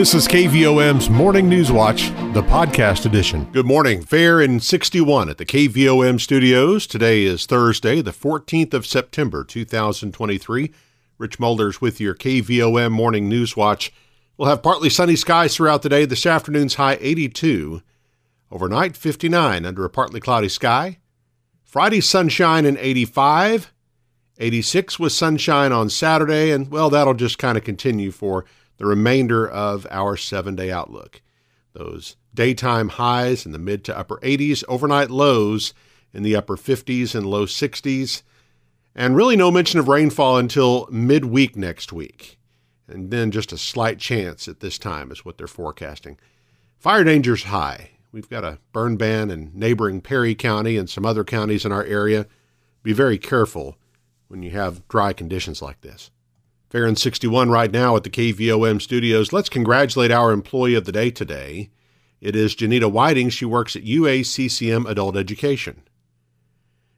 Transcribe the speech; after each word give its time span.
This 0.00 0.14
is 0.14 0.26
KVOM's 0.26 1.10
Morning 1.10 1.46
News 1.46 1.70
Watch, 1.70 2.08
the 2.32 2.40
podcast 2.40 3.04
edition. 3.04 3.44
Good 3.52 3.66
morning. 3.66 4.00
Fair 4.02 4.40
in 4.40 4.58
61 4.58 5.28
at 5.28 5.36
the 5.36 5.44
KVOM 5.44 6.18
studios. 6.18 6.86
Today 6.86 7.24
is 7.24 7.44
Thursday, 7.44 8.00
the 8.00 8.10
14th 8.10 8.72
of 8.72 8.86
September, 8.86 9.44
2023. 9.44 10.72
Rich 11.18 11.38
Mulders 11.38 11.82
with 11.82 12.00
your 12.00 12.14
KVOM 12.14 12.90
Morning 12.90 13.28
News 13.28 13.58
Watch. 13.58 13.92
We'll 14.38 14.48
have 14.48 14.62
partly 14.62 14.88
sunny 14.88 15.16
skies 15.16 15.54
throughout 15.54 15.82
the 15.82 15.90
day. 15.90 16.06
This 16.06 16.24
afternoon's 16.24 16.76
high 16.76 16.96
82. 16.98 17.82
Overnight 18.50 18.96
59 18.96 19.66
under 19.66 19.84
a 19.84 19.90
partly 19.90 20.18
cloudy 20.18 20.48
sky. 20.48 20.96
Friday 21.62 22.00
sunshine 22.00 22.64
and 22.64 22.78
85. 22.78 23.70
86 24.38 24.98
with 24.98 25.12
sunshine 25.12 25.72
on 25.72 25.90
Saturday, 25.90 26.52
and 26.52 26.70
well, 26.70 26.88
that'll 26.88 27.12
just 27.12 27.38
kind 27.38 27.58
of 27.58 27.64
continue 27.64 28.10
for 28.10 28.46
the 28.80 28.86
remainder 28.86 29.46
of 29.46 29.86
our 29.90 30.16
seven 30.16 30.56
day 30.56 30.72
outlook. 30.72 31.20
Those 31.74 32.16
daytime 32.32 32.88
highs 32.88 33.44
in 33.44 33.52
the 33.52 33.58
mid 33.58 33.84
to 33.84 33.96
upper 33.96 34.16
80s, 34.22 34.64
overnight 34.68 35.10
lows 35.10 35.74
in 36.14 36.22
the 36.22 36.34
upper 36.34 36.56
50s 36.56 37.14
and 37.14 37.26
low 37.26 37.44
60s, 37.44 38.22
and 38.94 39.14
really 39.14 39.36
no 39.36 39.50
mention 39.50 39.78
of 39.78 39.88
rainfall 39.88 40.38
until 40.38 40.88
midweek 40.90 41.56
next 41.56 41.92
week. 41.92 42.38
And 42.88 43.10
then 43.10 43.30
just 43.30 43.52
a 43.52 43.58
slight 43.58 43.98
chance 43.98 44.48
at 44.48 44.60
this 44.60 44.78
time 44.78 45.12
is 45.12 45.26
what 45.26 45.36
they're 45.36 45.46
forecasting. 45.46 46.18
Fire 46.78 47.04
danger's 47.04 47.44
high. 47.44 47.90
We've 48.12 48.30
got 48.30 48.44
a 48.44 48.60
burn 48.72 48.96
ban 48.96 49.30
in 49.30 49.50
neighboring 49.52 50.00
Perry 50.00 50.34
County 50.34 50.78
and 50.78 50.88
some 50.88 51.04
other 51.04 51.22
counties 51.22 51.66
in 51.66 51.70
our 51.70 51.84
area. 51.84 52.26
Be 52.82 52.94
very 52.94 53.18
careful 53.18 53.76
when 54.28 54.42
you 54.42 54.52
have 54.52 54.88
dry 54.88 55.12
conditions 55.12 55.60
like 55.60 55.82
this. 55.82 56.10
Fair 56.70 56.86
in 56.86 56.94
61 56.94 57.50
right 57.50 57.72
now 57.72 57.96
at 57.96 58.04
the 58.04 58.10
KVOM 58.10 58.80
studios. 58.80 59.32
Let's 59.32 59.48
congratulate 59.48 60.12
our 60.12 60.30
employee 60.30 60.76
of 60.76 60.84
the 60.84 60.92
day 60.92 61.10
today. 61.10 61.68
It 62.20 62.36
is 62.36 62.54
Janita 62.54 62.88
Whiting. 62.88 63.30
She 63.30 63.44
works 63.44 63.74
at 63.74 63.82
UACCM 63.82 64.88
Adult 64.88 65.16
Education. 65.16 65.82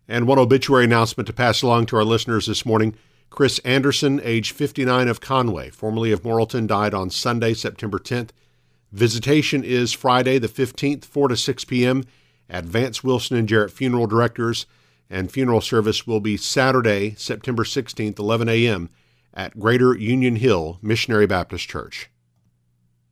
And 0.07 0.27
one 0.27 0.39
obituary 0.39 0.85
announcement 0.85 1.27
to 1.29 1.33
pass 1.33 1.63
along 1.63 1.87
to 1.87 1.97
our 1.97 2.05
listeners 2.05 2.45
this 2.45 2.67
morning. 2.67 2.97
Chris 3.31 3.61
Anderson, 3.61 4.21
age 4.23 4.53
59 4.53 5.09
of 5.09 5.23
Conway, 5.23 5.71
formerly 5.71 6.13
of 6.13 6.23
Morrilton, 6.23 6.67
died 6.67 6.93
on 6.93 7.09
Sunday, 7.09 7.55
September 7.55 7.99
10th. 7.99 8.29
Visitation 8.93 9.65
is 9.65 9.95
Friday 9.95 10.39
the 10.39 10.49
15th, 10.49 11.07
4 11.07 11.29
to 11.29 11.37
6 11.37 11.65
p.m. 11.65 12.05
at 12.51 12.67
Vance 12.67 13.03
Wilson 13.03 13.39
and 13.39 13.49
Jarrett 13.49 13.71
Funeral 13.71 14.07
Directors, 14.07 14.67
and 15.09 15.33
funeral 15.33 15.63
service 15.63 16.07
will 16.07 16.21
be 16.21 16.37
Saturday, 16.37 17.15
September 17.17 17.65
16th, 17.65 18.19
11 18.19 18.51
a.m 18.51 18.91
at 19.35 19.59
Greater 19.59 19.95
Union 19.95 20.37
Hill 20.37 20.79
Missionary 20.83 21.27
Baptist 21.27 21.69
Church. 21.69 22.11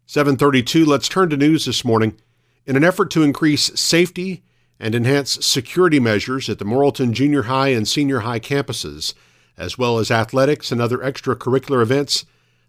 732, 0.06 0.84
let's 0.84 1.08
turn 1.08 1.30
to 1.30 1.36
news 1.36 1.64
this 1.64 1.84
morning. 1.84 2.18
In 2.66 2.76
an 2.76 2.84
effort 2.84 3.10
to 3.12 3.22
increase 3.22 3.78
safety 3.78 4.42
and 4.78 4.94
enhance 4.94 5.44
security 5.44 6.00
measures 6.00 6.48
at 6.48 6.58
the 6.58 6.64
Morrilton 6.64 7.12
Junior 7.12 7.42
High 7.42 7.68
and 7.68 7.86
Senior 7.86 8.20
High 8.20 8.40
campuses, 8.40 9.14
as 9.56 9.78
well 9.78 9.98
as 9.98 10.10
athletics 10.10 10.72
and 10.72 10.80
other 10.80 10.98
extracurricular 10.98 11.82
events, 11.82 12.24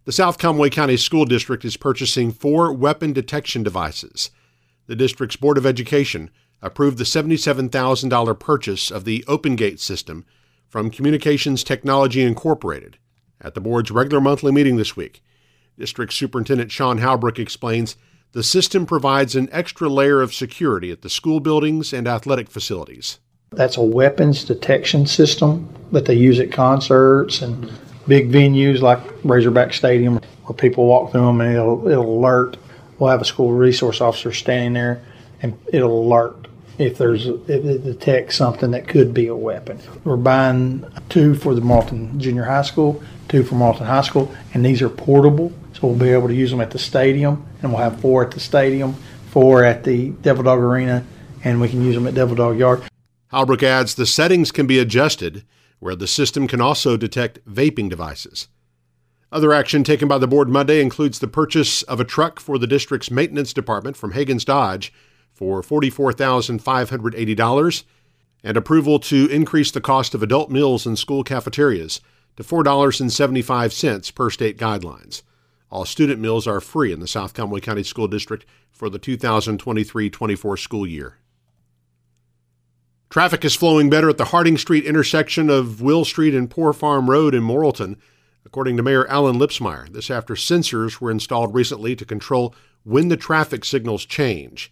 the 0.06 0.12
South 0.12 0.38
Conway 0.38 0.70
County 0.70 0.98
School 0.98 1.26
District 1.26 1.64
is 1.64 1.78
purchasing 1.78 2.32
four 2.32 2.74
weapon 2.74 3.14
detection 3.14 3.64
devices. 3.64 4.32
The 4.88 4.96
district's 4.96 5.36
Board 5.36 5.58
of 5.58 5.66
Education 5.66 6.30
approved 6.62 6.98
the 6.98 7.04
$77,000 7.04 8.40
purchase 8.40 8.92
of 8.92 9.06
the 9.06 9.24
OpenGate 9.28 9.80
system 9.80 10.26
from 10.68 10.90
Communications 10.90 11.64
Technology 11.64 12.22
Incorporated. 12.22 12.98
At 13.42 13.56
the 13.56 13.61
board's 13.61 13.92
regular 13.92 14.22
monthly 14.22 14.52
meeting 14.52 14.78
this 14.78 14.95
week, 14.95 15.23
District 15.78 16.14
Superintendent 16.14 16.72
Sean 16.72 17.00
Halbrook 17.00 17.39
explains 17.39 17.95
the 18.34 18.44
system 18.44 18.86
provides 18.86 19.36
an 19.36 19.50
extra 19.52 19.89
layer 19.89 20.22
of 20.22 20.34
security 20.34 20.92
at 20.92 21.02
the 21.02 21.09
school 21.09 21.39
buildings 21.39 21.92
and 21.92 22.08
athletic 22.08 22.50
facilities. 22.50 23.19
That's 23.52 23.78
a 23.78 23.81
weapons 23.81 24.46
detection 24.46 25.06
system 25.06 25.68
that 25.91 26.06
they 26.06 26.13
use 26.13 26.40
at 26.40 26.51
concerts 26.51 27.41
and 27.41 27.72
big 28.07 28.31
venues 28.31 28.81
like 28.81 29.00
Razorback 29.25 29.74
Stadium, 29.74 30.19
where 30.46 30.56
people 30.56 30.85
walk 30.85 31.12
through 31.12 31.25
them 31.25 31.41
and 31.41 31.53
it'll, 31.56 31.88
it'll 31.88 32.19
alert. 32.19 32.57
We'll 32.97 33.09
have 33.09 33.22
a 33.22 33.25
school 33.25 33.51
resource 33.51 34.00
officer 34.00 34.31
standing 34.31 34.74
there 34.74 35.01
and 35.41 35.57
it'll 35.74 36.03
alert 36.03 36.41
if 36.81 36.97
there's 36.97 37.28
if 37.28 37.50
it 37.50 37.84
detects 37.84 38.36
something 38.36 38.72
that 38.72 38.88
could 38.88 39.14
be 39.14 39.28
a 39.28 39.36
weapon. 39.36 39.80
We're 40.03 40.18
buying 40.18 40.86
two 41.09 41.36
for 41.36 41.53
the 41.53 41.62
Morrilton 41.62 42.18
Junior 42.18 42.44
High 42.44 42.64
School 42.64 43.02
two 43.31 43.44
for 43.44 43.56
Morrilton 43.56 43.86
High 43.86 44.02
School, 44.02 44.30
and 44.53 44.66
these 44.66 44.81
are 44.81 44.90
portable, 44.90 45.53
so 45.72 45.88
we'll 45.88 45.96
be 45.96 46.09
able 46.09 46.28
to 46.28 46.34
use 46.34 46.52
them 46.52 46.59
at 46.59 46.72
the 46.72 46.78
stadium, 46.78 47.46
and 47.62 47.72
we'll 47.72 47.81
have 47.81 48.00
four 48.02 48.25
at 48.25 48.31
the 48.31 48.42
stadium, 48.42 48.94
four 49.30 49.64
at 49.64 49.86
the 49.86 50.09
Devil 50.09 50.44
Dog 50.44 50.59
Arena, 50.59 51.06
and 51.46 51.62
we 51.62 51.69
can 51.69 51.81
use 51.81 51.96
them 51.96 52.06
at 52.08 52.14
Devil 52.14 52.36
Dog 52.36 52.59
Yard. 52.59 52.84
Halbrook 53.31 53.63
adds 53.63 53.96
the 53.96 54.06
settings 54.06 54.52
can 54.52 54.68
be 54.68 54.80
adjusted, 54.80 55.46
where 55.80 55.96
the 55.96 56.08
system 56.08 56.46
can 56.46 56.59
also 56.59 56.98
detect 56.98 57.44
vaping 57.46 57.90
devices. 57.90 58.50
Other 59.31 59.53
action 59.53 59.86
taken 59.86 60.09
by 60.09 60.18
the 60.18 60.28
board 60.28 60.50
Monday 60.50 60.81
includes 60.81 61.19
the 61.19 61.28
purchase 61.28 61.84
of 61.84 62.02
a 62.02 62.06
truck 62.06 62.38
for 62.38 62.58
the 62.58 62.68
district's 62.68 63.09
maintenance 63.09 63.53
department 63.53 63.96
from 63.96 64.12
Hagens 64.12 64.44
Dodge 64.44 64.92
for 65.41 65.62
$44,580 65.63 67.84
and 68.44 68.56
approval 68.56 69.00
to 69.00 69.28
increase 69.31 69.72
the 69.72 69.81
cost 69.81 70.13
of 70.13 70.22
adult 70.22 70.52
meals 70.52 70.85
in 70.85 70.96
school 70.96 71.24
cafeterias 71.24 72.00
to 72.38 72.44
$4.75 72.44 74.13
per 74.13 74.30
state 74.30 74.59
guidelines. 74.59 75.24
All 75.72 75.85
student 75.85 76.19
meals 76.19 76.46
are 76.46 76.62
free 76.62 76.94
in 76.94 77.00
the 77.00 77.07
South 77.07 77.34
Conway 77.34 77.59
County 77.59 77.81
School 77.81 78.07
District 78.07 78.46
for 78.72 78.88
the 78.88 79.00
2023 79.00 80.12
24 80.12 80.57
school 80.57 80.85
year. 80.85 81.18
Traffic 83.09 83.44
is 83.44 83.56
flowing 83.56 83.90
better 83.90 84.12
at 84.12 84.19
the 84.19 84.25
Harding 84.25 84.59
Street 84.59 84.85
intersection 84.85 85.50
of 85.50 85.81
Will 85.81 86.06
Street 86.06 86.35
and 86.35 86.51
Poor 86.51 86.72
Farm 86.72 87.09
Road 87.09 87.34
in 87.34 87.41
Morrilton, 87.41 87.96
according 88.46 88.78
to 88.78 88.84
Mayor 88.84 89.07
Alan 89.07 89.40
Lipsmeyer. 89.40 89.91
This 89.91 90.12
after 90.12 90.35
sensors 90.35 91.01
were 91.01 91.09
installed 91.09 91.56
recently 91.56 91.96
to 91.96 92.06
control 92.06 92.53
when 92.84 93.07
the 93.07 93.18
traffic 93.18 93.66
signals 93.66 94.06
change. 94.06 94.72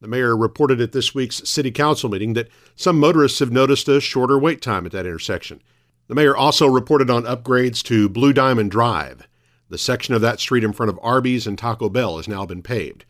The 0.00 0.08
mayor 0.08 0.34
reported 0.34 0.80
at 0.80 0.92
this 0.92 1.14
week's 1.14 1.46
city 1.48 1.70
council 1.70 2.08
meeting 2.08 2.32
that 2.32 2.48
some 2.74 2.98
motorists 2.98 3.38
have 3.40 3.52
noticed 3.52 3.86
a 3.86 4.00
shorter 4.00 4.38
wait 4.38 4.62
time 4.62 4.86
at 4.86 4.92
that 4.92 5.04
intersection. 5.04 5.62
The 6.08 6.14
mayor 6.14 6.34
also 6.34 6.66
reported 6.66 7.10
on 7.10 7.24
upgrades 7.24 7.82
to 7.84 8.08
Blue 8.08 8.32
Diamond 8.32 8.70
Drive. 8.70 9.28
The 9.68 9.76
section 9.76 10.14
of 10.14 10.22
that 10.22 10.40
street 10.40 10.64
in 10.64 10.72
front 10.72 10.88
of 10.88 10.98
Arby's 11.02 11.46
and 11.46 11.58
Taco 11.58 11.90
Bell 11.90 12.16
has 12.16 12.26
now 12.26 12.46
been 12.46 12.62
paved. 12.62 13.04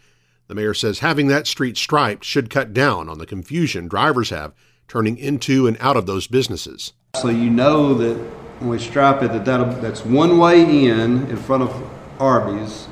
The 0.48 0.56
mayor 0.56 0.74
says 0.74 0.98
having 0.98 1.28
that 1.28 1.46
street 1.46 1.76
striped 1.76 2.24
should 2.24 2.50
cut 2.50 2.74
down 2.74 3.08
on 3.08 3.18
the 3.18 3.26
confusion 3.26 3.86
drivers 3.86 4.30
have 4.30 4.52
turning 4.88 5.16
into 5.16 5.68
and 5.68 5.76
out 5.78 5.96
of 5.96 6.06
those 6.06 6.26
businesses. 6.26 6.92
So 7.14 7.28
you 7.28 7.50
know 7.50 7.94
that 7.94 8.16
when 8.58 8.70
we 8.70 8.80
stripe 8.80 9.22
it, 9.22 9.32
that 9.32 9.44
that's 9.80 10.04
one 10.04 10.38
way 10.38 10.60
in 10.86 11.28
in 11.28 11.36
front 11.36 11.62
of 11.62 11.90
Arby's, 12.18 12.88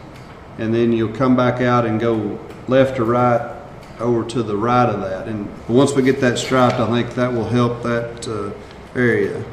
and 0.57 0.73
then 0.73 0.93
you'll 0.93 1.13
come 1.13 1.35
back 1.35 1.61
out 1.61 1.85
and 1.85 1.99
go 1.99 2.39
left 2.69 3.01
or 3.01 3.05
right 3.05 3.58
over 4.01 4.29
to 4.31 4.43
the 4.43 4.57
right 4.57 4.89
of 4.89 5.01
that. 5.01 5.29
And 5.29 5.49
once 5.69 5.93
we 5.93 6.03
get 6.03 6.21
that 6.21 6.39
striped, 6.39 6.77
I 6.77 6.87
think 6.87 7.15
that 7.15 7.33
will 7.33 7.49
help 7.49 7.83
that 7.83 8.29
uh, 8.29 8.53
area. 8.99 9.45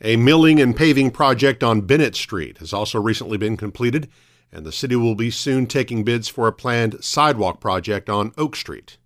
A 0.00 0.16
milling 0.16 0.60
and 0.60 0.76
paving 0.76 1.12
project 1.12 1.62
on 1.62 1.82
Bennett 1.82 2.14
Street 2.14 2.58
has 2.58 2.72
also 2.72 3.00
recently 3.00 3.38
been 3.38 3.56
completed, 3.56 4.08
and 4.52 4.66
the 4.66 4.72
city 4.72 4.96
will 4.96 5.14
be 5.14 5.30
soon 5.30 5.66
taking 5.66 6.04
bids 6.04 6.28
for 6.28 6.46
a 6.46 6.52
planned 6.52 7.02
sidewalk 7.02 7.60
project 7.60 8.10
on 8.10 8.32
Oak 8.36 8.54
Street. 8.56 8.98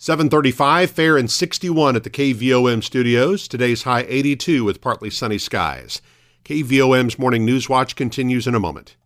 735, 0.00 0.90
fair 0.90 1.16
and 1.16 1.30
61 1.30 1.96
at 1.96 2.04
the 2.04 2.10
KVOM 2.10 2.84
studios. 2.84 3.48
Today's 3.48 3.82
high 3.82 4.04
82 4.08 4.62
with 4.62 4.80
partly 4.80 5.10
sunny 5.10 5.38
skies. 5.38 6.00
KVOM's 6.44 7.18
Morning 7.18 7.44
News 7.44 7.68
Watch 7.68 7.96
continues 7.96 8.46
in 8.46 8.54
a 8.54 8.60
moment. 8.60 8.96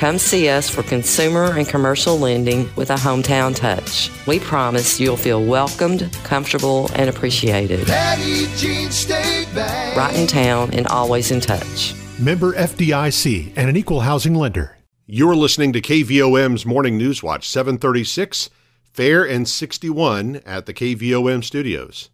Come 0.00 0.16
see 0.16 0.48
us 0.48 0.70
for 0.70 0.82
consumer 0.82 1.52
and 1.58 1.68
commercial 1.68 2.18
lending 2.18 2.74
with 2.74 2.88
a 2.88 2.94
hometown 2.94 3.54
touch. 3.54 4.10
We 4.26 4.38
promise 4.40 4.98
you'll 4.98 5.18
feel 5.18 5.44
welcomed, 5.44 6.10
comfortable, 6.24 6.88
and 6.94 7.10
appreciated. 7.10 7.86
Right 9.94 10.14
in 10.14 10.26
town 10.26 10.72
and 10.72 10.86
always 10.86 11.30
in 11.30 11.40
touch. 11.42 11.94
Member 12.18 12.54
FDIC 12.54 13.52
and 13.56 13.68
an 13.68 13.76
equal 13.76 14.00
housing 14.00 14.34
lender. 14.34 14.78
You're 15.04 15.36
listening 15.36 15.74
to 15.74 15.82
KVOM's 15.82 16.64
Morning 16.64 16.96
News 16.96 17.22
Watch 17.22 17.46
736, 17.46 18.48
Fair 18.94 19.22
and 19.22 19.46
61 19.46 20.36
at 20.46 20.64
the 20.64 20.72
KVOM 20.72 21.44
studios. 21.44 22.08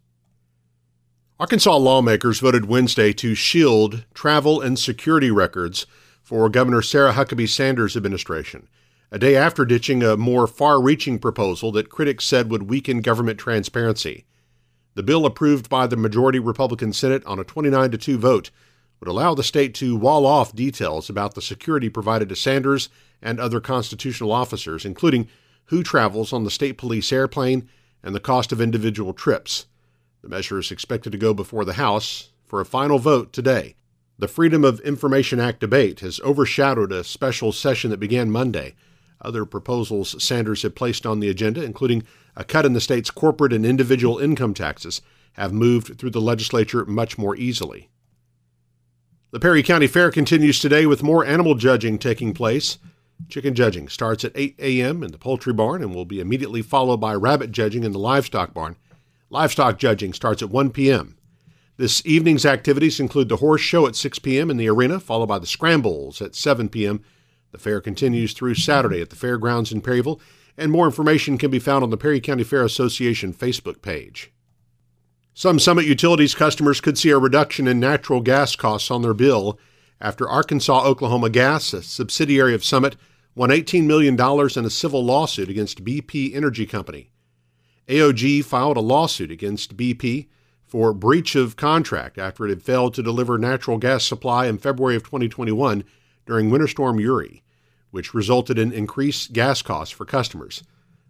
Arkansas 1.39 1.77
lawmakers 1.77 2.41
voted 2.41 2.65
Wednesday 2.65 3.13
to 3.13 3.33
shield 3.33 4.03
travel 4.13 4.59
and 4.59 4.77
security 4.77 5.31
records 5.31 5.85
for 6.27 6.49
Governor 6.49 6.81
Sarah 6.81 7.13
Huckabee 7.13 7.47
Sanders' 7.47 7.95
administration, 7.95 8.67
a 9.13 9.17
day 9.17 9.37
after 9.37 9.63
ditching 9.63 10.03
a 10.03 10.17
more 10.17 10.45
far 10.45 10.81
reaching 10.81 11.19
proposal 11.19 11.71
that 11.71 11.87
critics 11.87 12.25
said 12.25 12.51
would 12.51 12.63
weaken 12.69 12.99
government 12.99 13.39
transparency. 13.39 14.25
The 14.95 15.03
bill 15.03 15.25
approved 15.25 15.69
by 15.69 15.87
the 15.87 15.95
majority 15.95 16.39
Republican 16.39 16.91
Senate 16.91 17.25
on 17.25 17.39
a 17.39 17.45
29 17.45 17.91
to 17.91 17.97
2 17.97 18.17
vote 18.17 18.51
would 18.99 19.07
allow 19.07 19.35
the 19.35 19.41
state 19.41 19.73
to 19.75 19.95
wall 19.95 20.25
off 20.25 20.53
details 20.53 21.09
about 21.09 21.33
the 21.33 21.41
security 21.41 21.87
provided 21.87 22.27
to 22.27 22.35
Sanders 22.35 22.89
and 23.21 23.39
other 23.39 23.61
constitutional 23.61 24.33
officers, 24.33 24.83
including 24.83 25.29
who 25.67 25.81
travels 25.81 26.33
on 26.33 26.43
the 26.43 26.51
state 26.51 26.77
police 26.77 27.13
airplane 27.13 27.69
and 28.03 28.13
the 28.13 28.19
cost 28.19 28.51
of 28.51 28.59
individual 28.59 29.13
trips. 29.13 29.67
The 30.23 30.27
measure 30.27 30.59
is 30.59 30.71
expected 30.71 31.13
to 31.13 31.17
go 31.17 31.33
before 31.33 31.63
the 31.63 31.75
House 31.75 32.31
for 32.45 32.59
a 32.59 32.65
final 32.65 32.99
vote 32.99 33.31
today. 33.31 33.75
The 34.19 34.27
Freedom 34.27 34.63
of 34.63 34.79
Information 34.79 35.39
Act 35.39 35.59
debate 35.59 35.99
has 35.99 36.19
overshadowed 36.21 36.91
a 36.91 37.03
special 37.03 37.51
session 37.51 37.91
that 37.91 37.99
began 37.99 38.31
Monday. 38.31 38.73
Other 39.21 39.45
proposals 39.45 40.21
Sanders 40.23 40.63
had 40.63 40.75
placed 40.75 41.05
on 41.05 41.19
the 41.19 41.29
agenda, 41.29 41.63
including 41.63 42.01
a 42.35 42.43
cut 42.43 42.65
in 42.65 42.73
the 42.73 42.81
state's 42.81 43.11
corporate 43.11 43.53
and 43.53 43.63
individual 43.63 44.17
income 44.17 44.55
taxes, 44.55 45.03
have 45.33 45.53
moved 45.53 45.99
through 45.99 46.09
the 46.09 46.21
legislature 46.21 46.83
much 46.85 47.19
more 47.19 47.35
easily. 47.35 47.89
The 49.29 49.39
Perry 49.39 49.61
County 49.61 49.85
Fair 49.85 50.09
continues 50.09 50.59
today 50.59 50.87
with 50.87 51.03
more 51.03 51.23
animal 51.23 51.53
judging 51.53 51.99
taking 51.99 52.33
place. 52.33 52.79
Chicken 53.29 53.53
judging 53.53 53.87
starts 53.87 54.25
at 54.25 54.31
8 54.33 54.55
a.m. 54.57 55.03
in 55.03 55.11
the 55.11 55.19
poultry 55.19 55.53
barn 55.53 55.83
and 55.83 55.93
will 55.93 56.05
be 56.05 56.19
immediately 56.19 56.63
followed 56.63 56.97
by 56.97 57.13
rabbit 57.13 57.51
judging 57.51 57.83
in 57.83 57.91
the 57.91 57.99
livestock 57.99 58.51
barn. 58.55 58.77
Livestock 59.29 59.77
judging 59.77 60.11
starts 60.11 60.41
at 60.41 60.49
1 60.49 60.71
p.m. 60.71 61.16
This 61.77 62.03
evening's 62.05 62.45
activities 62.45 62.99
include 62.99 63.29
the 63.29 63.37
horse 63.37 63.61
show 63.61 63.85
at 63.85 63.95
6 63.95 64.19
p.m. 64.19 64.49
in 64.49 64.57
the 64.57 64.67
arena, 64.67 64.99
followed 64.99 65.27
by 65.27 65.37
the 65.37 65.45
scrambles 65.45 66.21
at 66.21 66.35
7 66.35 66.69
p.m. 66.69 67.03
The 67.51 67.59
fair 67.59 67.79
continues 67.79 68.33
through 68.33 68.55
Saturday 68.55 68.99
at 68.99 69.11
the 69.11 69.15
fairgrounds 69.15 69.71
in 69.71 69.81
Perryville, 69.81 70.19
and 70.57 70.71
more 70.71 70.87
information 70.87 71.37
can 71.37 71.51
be 71.51 71.59
found 71.59 71.83
on 71.83 71.91
the 71.91 71.97
Perry 71.97 72.19
County 72.19 72.43
Fair 72.43 72.63
Association 72.63 73.31
Facebook 73.31 73.83
page. 73.83 74.31
Some 75.35 75.59
Summit 75.59 75.85
Utilities 75.85 76.33
customers 76.33 76.81
could 76.81 76.97
see 76.97 77.11
a 77.11 77.19
reduction 77.19 77.67
in 77.67 77.79
natural 77.79 78.21
gas 78.21 78.55
costs 78.55 78.89
on 78.89 79.03
their 79.03 79.13
bill 79.13 79.59
after 80.01 80.27
Arkansas 80.27 80.83
Oklahoma 80.83 81.29
Gas, 81.29 81.73
a 81.73 81.83
subsidiary 81.83 82.55
of 82.55 82.65
Summit, 82.65 82.95
won 83.35 83.51
$18 83.51 83.85
million 83.85 84.15
in 84.19 84.65
a 84.65 84.69
civil 84.71 85.05
lawsuit 85.05 85.47
against 85.47 85.83
BP 85.83 86.35
Energy 86.35 86.65
Company. 86.65 87.11
AOG 87.87 88.43
filed 88.45 88.77
a 88.77 88.81
lawsuit 88.81 89.29
against 89.29 89.77
BP 89.77 90.27
for 90.67 90.93
breach 90.93 91.35
of 91.35 91.55
contract 91.55 92.17
after 92.17 92.45
it 92.45 92.49
had 92.49 92.61
failed 92.61 92.93
to 92.93 93.01
deliver 93.01 93.37
natural 93.37 93.77
gas 93.77 94.03
supply 94.03 94.45
in 94.47 94.57
February 94.57 94.95
of 94.95 95.03
2021 95.03 95.83
during 96.25 96.49
Winter 96.49 96.67
Storm 96.67 96.99
Uri, 96.99 97.41
which 97.91 98.13
resulted 98.13 98.59
in 98.59 98.73
increased 98.73 99.31
gas 99.31 99.61
costs 99.61 99.93
for 99.93 100.05
customers. 100.05 100.63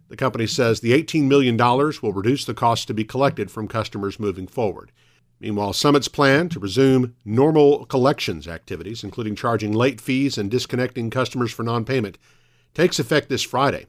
The 0.08 0.16
company 0.16 0.46
says 0.46 0.80
the 0.80 0.92
$18 0.92 1.24
million 1.24 1.56
will 1.56 2.12
reduce 2.12 2.44
the 2.44 2.54
costs 2.54 2.86
to 2.86 2.94
be 2.94 3.04
collected 3.04 3.50
from 3.50 3.68
customers 3.68 4.20
moving 4.20 4.46
forward. 4.46 4.92
Meanwhile, 5.40 5.74
Summit's 5.74 6.08
plan 6.08 6.48
to 6.50 6.58
resume 6.58 7.14
normal 7.24 7.84
collections 7.86 8.48
activities, 8.48 9.04
including 9.04 9.36
charging 9.36 9.72
late 9.72 10.00
fees 10.00 10.38
and 10.38 10.50
disconnecting 10.50 11.10
customers 11.10 11.52
for 11.52 11.62
non 11.62 11.84
payment, 11.84 12.18
takes 12.74 12.98
effect 12.98 13.28
this 13.28 13.42
Friday. 13.42 13.86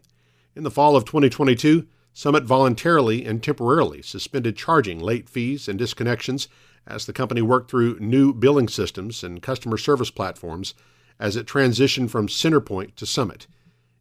In 0.56 0.64
the 0.64 0.72
fall 0.72 0.96
of 0.96 1.06
2022, 1.06 1.88
Summit 2.14 2.44
voluntarily 2.44 3.26
and 3.26 3.42
temporarily 3.42 4.02
suspended 4.02 4.58
charging 4.58 5.00
late 5.00 5.30
fees 5.30 5.68
and 5.68 5.80
disconnections 5.80 6.48
as 6.86 7.06
the 7.06 7.14
company 7.14 7.42
worked 7.42 7.70
through 7.70 8.00
new 8.00 8.34
billing 8.34 8.68
systems 8.68 9.24
and 9.24 9.42
customer 9.42 9.78
service 9.78 10.12
platforms 10.12 10.74
as 11.20 11.36
it 11.36 11.46
transitioned 11.46 12.10
from 12.10 12.28
Centerpoint 12.28 12.96
to 12.96 13.06
Summit. 13.06 13.48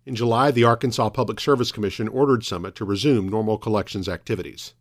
In 0.07 0.15
July, 0.15 0.51
the 0.51 0.65
Arkansas 0.65 1.11
Public 1.11 1.39
Service 1.39 1.71
Commission 1.71 2.09
ordered 2.09 2.45
Summit 2.45 2.75
to 2.77 2.85
resume 2.85 3.29
normal 3.29 3.59
collections 3.59 4.09
activities. 4.09 4.73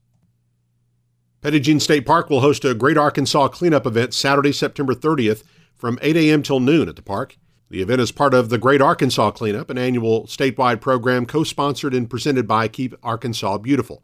Jean 1.44 1.80
State 1.80 2.06
Park 2.06 2.30
will 2.30 2.42
host 2.42 2.66
a 2.66 2.74
Great 2.74 2.98
Arkansas 2.98 3.50
Cleanup 3.50 3.86
event 3.86 4.14
Saturday, 4.14 4.52
September 4.52 4.94
30th 4.94 5.44
from 5.76 6.00
8 6.02 6.18
a.m. 6.18 6.44
till 6.44 6.60
noon 6.60 6.90
at 6.90 6.96
the 6.96 7.02
park. 7.02 7.38
The 7.70 7.82
event 7.82 8.00
is 8.00 8.14
part 8.14 8.34
of 8.34 8.48
the 8.48 8.58
Great 8.58 8.82
Arkansas 8.82 9.32
Cleanup, 9.32 9.70
an 9.70 9.78
annual 9.78 10.24
statewide 10.24 10.80
program 10.80 11.26
co 11.26 11.44
sponsored 11.44 11.94
and 11.94 12.10
presented 12.10 12.48
by 12.48 12.70
Keep 12.70 12.96
Arkansas 13.04 13.58
Beautiful. 13.58 14.02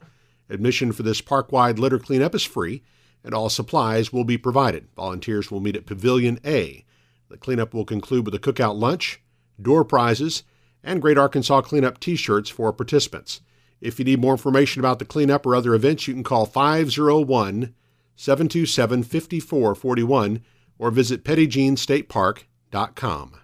Admission 0.49 0.91
for 0.91 1.03
this 1.03 1.21
park 1.21 1.53
wide 1.53 1.79
litter 1.79 1.97
cleanup 1.97 2.35
is 2.35 2.43
free, 2.43 2.83
and 3.23 3.33
all 3.33 3.47
supplies 3.47 4.11
will 4.11 4.25
be 4.25 4.37
provided. 4.37 4.89
Volunteers 4.97 5.49
will 5.49 5.61
meet 5.61 5.77
at 5.77 5.85
Pavilion 5.85 6.41
A. 6.45 6.83
The 7.29 7.37
cleanup 7.37 7.73
will 7.73 7.85
conclude 7.85 8.25
with 8.25 8.35
a 8.35 8.39
cookout 8.39 8.77
lunch, 8.77 9.21
door 9.61 9.85
prizes, 9.85 10.43
and 10.83 11.01
Great 11.01 11.17
Arkansas 11.17 11.61
Cleanup 11.61 12.01
t 12.01 12.17
shirts 12.17 12.49
for 12.49 12.73
participants. 12.73 13.39
If 13.79 13.97
you 13.97 14.03
need 14.03 14.19
more 14.19 14.33
information 14.33 14.81
about 14.81 14.99
the 14.99 15.05
cleanup 15.05 15.45
or 15.45 15.55
other 15.55 15.73
events, 15.73 16.05
you 16.05 16.13
can 16.13 16.23
call 16.23 16.45
501 16.45 17.73
727 18.17 19.03
5441 19.03 20.43
or 20.77 20.91
visit 20.91 21.23
PettyJeanStatePark.com. 21.23 23.39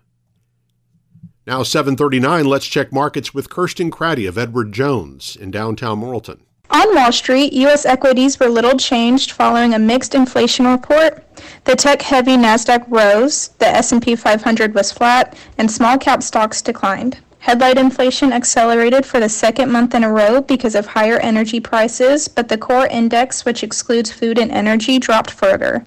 Now 1.49 1.63
739, 1.63 2.45
let's 2.45 2.67
check 2.67 2.93
markets 2.93 3.33
with 3.33 3.49
Kirsten 3.49 3.89
Craddy 3.89 4.29
of 4.29 4.37
Edward 4.37 4.71
Jones 4.71 5.35
in 5.35 5.49
downtown 5.49 5.99
Morrilton. 5.99 6.41
On 6.69 6.95
Wall 6.95 7.11
Street, 7.11 7.53
U.S. 7.53 7.87
equities 7.87 8.39
were 8.39 8.49
little 8.49 8.77
changed 8.77 9.31
following 9.31 9.73
a 9.73 9.79
mixed 9.79 10.13
inflation 10.13 10.67
report. 10.67 11.25
The 11.63 11.75
tech-heavy 11.75 12.37
Nasdaq 12.37 12.85
rose, 12.87 13.47
the 13.57 13.65
S&P 13.65 14.15
500 14.15 14.75
was 14.75 14.91
flat, 14.91 15.35
and 15.57 15.71
small-cap 15.71 16.21
stocks 16.21 16.61
declined. 16.61 17.17
Headline 17.39 17.79
inflation 17.79 18.31
accelerated 18.31 19.03
for 19.03 19.19
the 19.19 19.27
second 19.27 19.71
month 19.71 19.95
in 19.95 20.03
a 20.03 20.13
row 20.13 20.41
because 20.41 20.75
of 20.75 20.85
higher 20.85 21.17
energy 21.17 21.59
prices, 21.59 22.27
but 22.27 22.47
the 22.47 22.59
core 22.59 22.85
index, 22.85 23.43
which 23.43 23.63
excludes 23.63 24.11
food 24.11 24.37
and 24.37 24.51
energy, 24.51 24.99
dropped 24.99 25.31
further. 25.31 25.83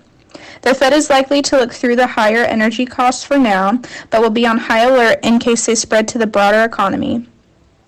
The 0.63 0.75
Fed 0.75 0.93
is 0.93 1.11
likely 1.11 1.43
to 1.43 1.59
look 1.59 1.73
through 1.73 1.97
the 1.97 2.07
higher 2.07 2.45
energy 2.45 2.87
costs 2.87 3.25
for 3.25 3.37
now, 3.37 3.81
but 4.11 4.21
will 4.21 4.31
be 4.31 4.47
on 4.47 4.59
high 4.59 4.85
alert 4.85 5.19
in 5.23 5.39
case 5.39 5.67
they 5.67 5.75
spread 5.75 6.09
to 6.09 6.19
the 6.19 6.27
broader 6.27 6.63
economy. 6.63 7.27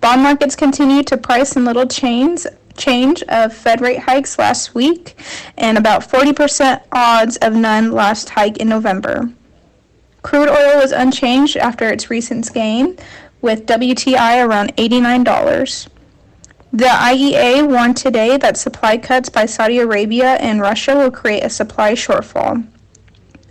Bond 0.01 0.21
markets 0.21 0.55
continue 0.55 1.01
to 1.03 1.17
price 1.17 1.55
in 1.55 1.65
little 1.65 1.87
chains 1.87 2.45
change 2.77 3.23
of 3.23 3.53
Fed 3.53 3.79
rate 3.79 3.99
hikes 3.99 4.37
last 4.37 4.75
week 4.75 5.17
and 5.57 5.77
about 5.77 6.01
40% 6.01 6.81
odds 6.91 7.37
of 7.37 7.53
none 7.53 7.91
last 7.91 8.29
hike 8.29 8.57
in 8.57 8.67
November. 8.67 9.29
Crude 10.21 10.49
oil 10.49 10.81
was 10.81 10.91
unchanged 10.91 11.55
after 11.55 11.87
its 11.87 12.09
recent 12.09 12.51
gain, 12.53 12.97
with 13.41 13.67
WTI 13.67 14.45
around 14.45 14.75
$89. 14.75 15.87
The 16.75 16.85
IEA 16.87 17.67
warned 17.69 17.95
today 17.95 18.35
that 18.35 18.57
supply 18.57 18.97
cuts 18.97 19.29
by 19.29 19.45
Saudi 19.45 19.79
Arabia 19.79 20.33
and 20.41 20.59
Russia 20.59 20.93
will 20.93 21.09
create 21.09 21.45
a 21.45 21.49
supply 21.49 21.93
shortfall. 21.93 22.67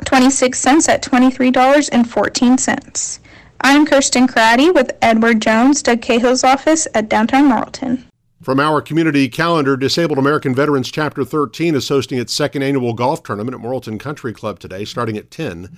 26 0.05 0.59
cents 0.59 0.89
at 0.89 1.03
$23.14. 1.03 3.19
I'm 3.65 3.85
Kirsten 3.85 4.27
Craddy 4.27 4.73
with 4.73 4.91
Edward 5.01 5.41
Jones, 5.41 5.81
Doug 5.81 6.01
Cahill's 6.01 6.43
office 6.43 6.85
at 6.93 7.07
downtown 7.07 7.49
Morrilton. 7.49 8.03
From 8.41 8.59
our 8.59 8.81
community 8.81 9.29
calendar, 9.29 9.77
Disabled 9.77 10.19
American 10.19 10.53
Veterans 10.53 10.91
Chapter 10.91 11.23
13 11.23 11.73
is 11.73 11.87
hosting 11.87 12.19
its 12.19 12.33
second 12.33 12.61
annual 12.61 12.91
golf 12.91 13.23
tournament 13.23 13.55
at 13.55 13.61
Morrilton 13.61 13.97
Country 14.01 14.33
Club 14.33 14.59
today, 14.59 14.83
starting 14.83 15.15
at 15.15 15.31
10. 15.31 15.69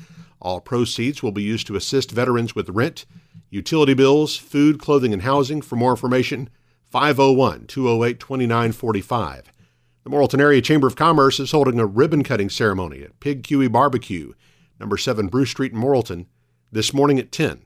All 0.41 0.61
proceeds 0.61 1.21
will 1.21 1.31
be 1.31 1.43
used 1.43 1.67
to 1.67 1.75
assist 1.75 2.09
veterans 2.09 2.55
with 2.55 2.69
rent, 2.69 3.05
utility 3.51 3.93
bills, 3.93 4.35
food, 4.35 4.79
clothing, 4.79 5.13
and 5.13 5.21
housing. 5.21 5.61
For 5.61 5.75
more 5.75 5.91
information, 5.91 6.49
501 6.89 7.67
208 7.67 8.19
2945. 8.19 9.51
The 10.03 10.09
Morrilton 10.09 10.41
Area 10.41 10.61
Chamber 10.61 10.87
of 10.87 10.95
Commerce 10.95 11.39
is 11.39 11.51
holding 11.51 11.79
a 11.79 11.85
ribbon 11.85 12.23
cutting 12.23 12.49
ceremony 12.49 13.03
at 13.03 13.19
Pig 13.19 13.43
Cuey 13.43 13.71
Barbecue, 13.71 14.33
number 14.79 14.97
7 14.97 15.27
Bruce 15.27 15.51
Street 15.51 15.71
in 15.71 15.79
Morrilton, 15.79 16.25
this 16.71 16.91
morning 16.91 17.19
at 17.19 17.31
10. 17.31 17.61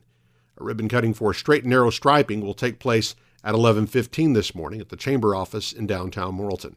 A 0.60 0.64
ribbon 0.64 0.88
cutting 0.88 1.14
for 1.14 1.32
straight 1.32 1.62
and 1.62 1.70
narrow 1.70 1.88
striping 1.88 2.42
will 2.42 2.52
take 2.52 2.78
place 2.78 3.14
at 3.42 3.54
11:15 3.54 4.34
this 4.34 4.54
morning 4.54 4.78
at 4.80 4.90
the 4.90 4.96
chamber 4.96 5.34
office 5.34 5.72
in 5.72 5.86
downtown 5.86 6.36
Morrilton. 6.36 6.74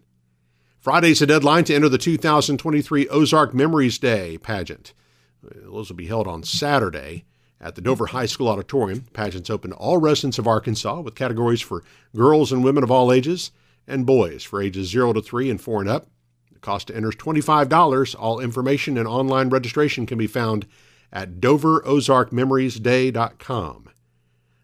Friday's 0.80 1.20
the 1.20 1.28
deadline 1.28 1.66
to 1.66 1.76
enter 1.76 1.90
the 1.90 1.98
2023 1.98 3.10
Ozark 3.10 3.54
Memories 3.54 3.98
Day 3.98 4.38
pageant. 4.38 4.94
Those 5.42 5.90
will 5.90 5.98
be 5.98 6.08
held 6.08 6.28
on 6.28 6.44
Saturday 6.44 7.26
at 7.60 7.76
the 7.76 7.82
Dover 7.82 8.08
High 8.08 8.26
School 8.26 8.48
Auditorium. 8.48 9.06
Pageants 9.12 9.50
open 9.50 9.72
to 9.72 9.78
all 9.78 9.98
residents 9.98 10.40
of 10.40 10.48
Arkansas 10.48 11.02
with 11.02 11.16
categories 11.16 11.62
for 11.62 11.84
girls 12.16 12.54
and 12.54 12.64
women 12.64 12.84
of 12.84 12.92
all 12.92 13.12
ages 13.12 13.52
and 13.86 14.06
boys 14.06 14.44
for 14.44 14.62
ages 14.62 14.90
0 14.90 15.12
to 15.12 15.22
3 15.22 15.50
and 15.50 15.60
4 15.60 15.82
and 15.82 15.90
up. 15.90 16.08
The 16.54 16.60
cost 16.60 16.88
to 16.88 16.96
enter 16.96 17.10
is 17.10 17.16
$25. 17.16 18.16
All 18.18 18.40
information 18.40 18.98
and 18.98 19.08
online 19.08 19.50
registration 19.50 20.06
can 20.06 20.18
be 20.18 20.28
found 20.28 20.68
at 21.14 21.40
doverozarkmemoriesday.com. 21.40 23.90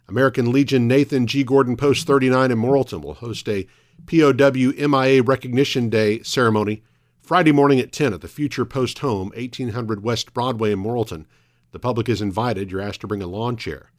American 0.09 0.51
Legion 0.51 0.87
Nathan 0.87 1.27
G. 1.27 1.43
Gordon 1.43 1.77
Post 1.77 2.07
39 2.07 2.51
in 2.51 2.57
Morrilton 2.57 3.01
will 3.01 3.13
host 3.13 3.47
a 3.47 3.67
POW 4.07 4.87
MIA 4.87 5.21
Recognition 5.21 5.89
Day 5.89 6.23
ceremony 6.23 6.81
Friday 7.21 7.51
morning 7.51 7.79
at 7.79 7.91
10 7.91 8.15
at 8.15 8.21
the 8.21 8.27
Future 8.27 8.65
Post 8.65 8.99
Home, 8.99 9.29
1800 9.35 10.03
West 10.03 10.33
Broadway 10.33 10.71
in 10.71 10.81
Morrilton. 10.81 11.25
The 11.71 11.79
public 11.79 12.09
is 12.09 12.23
invited. 12.23 12.71
You're 12.71 12.81
asked 12.81 13.01
to 13.01 13.07
bring 13.07 13.21
a 13.21 13.27
lawn 13.27 13.55
chair. 13.55 13.91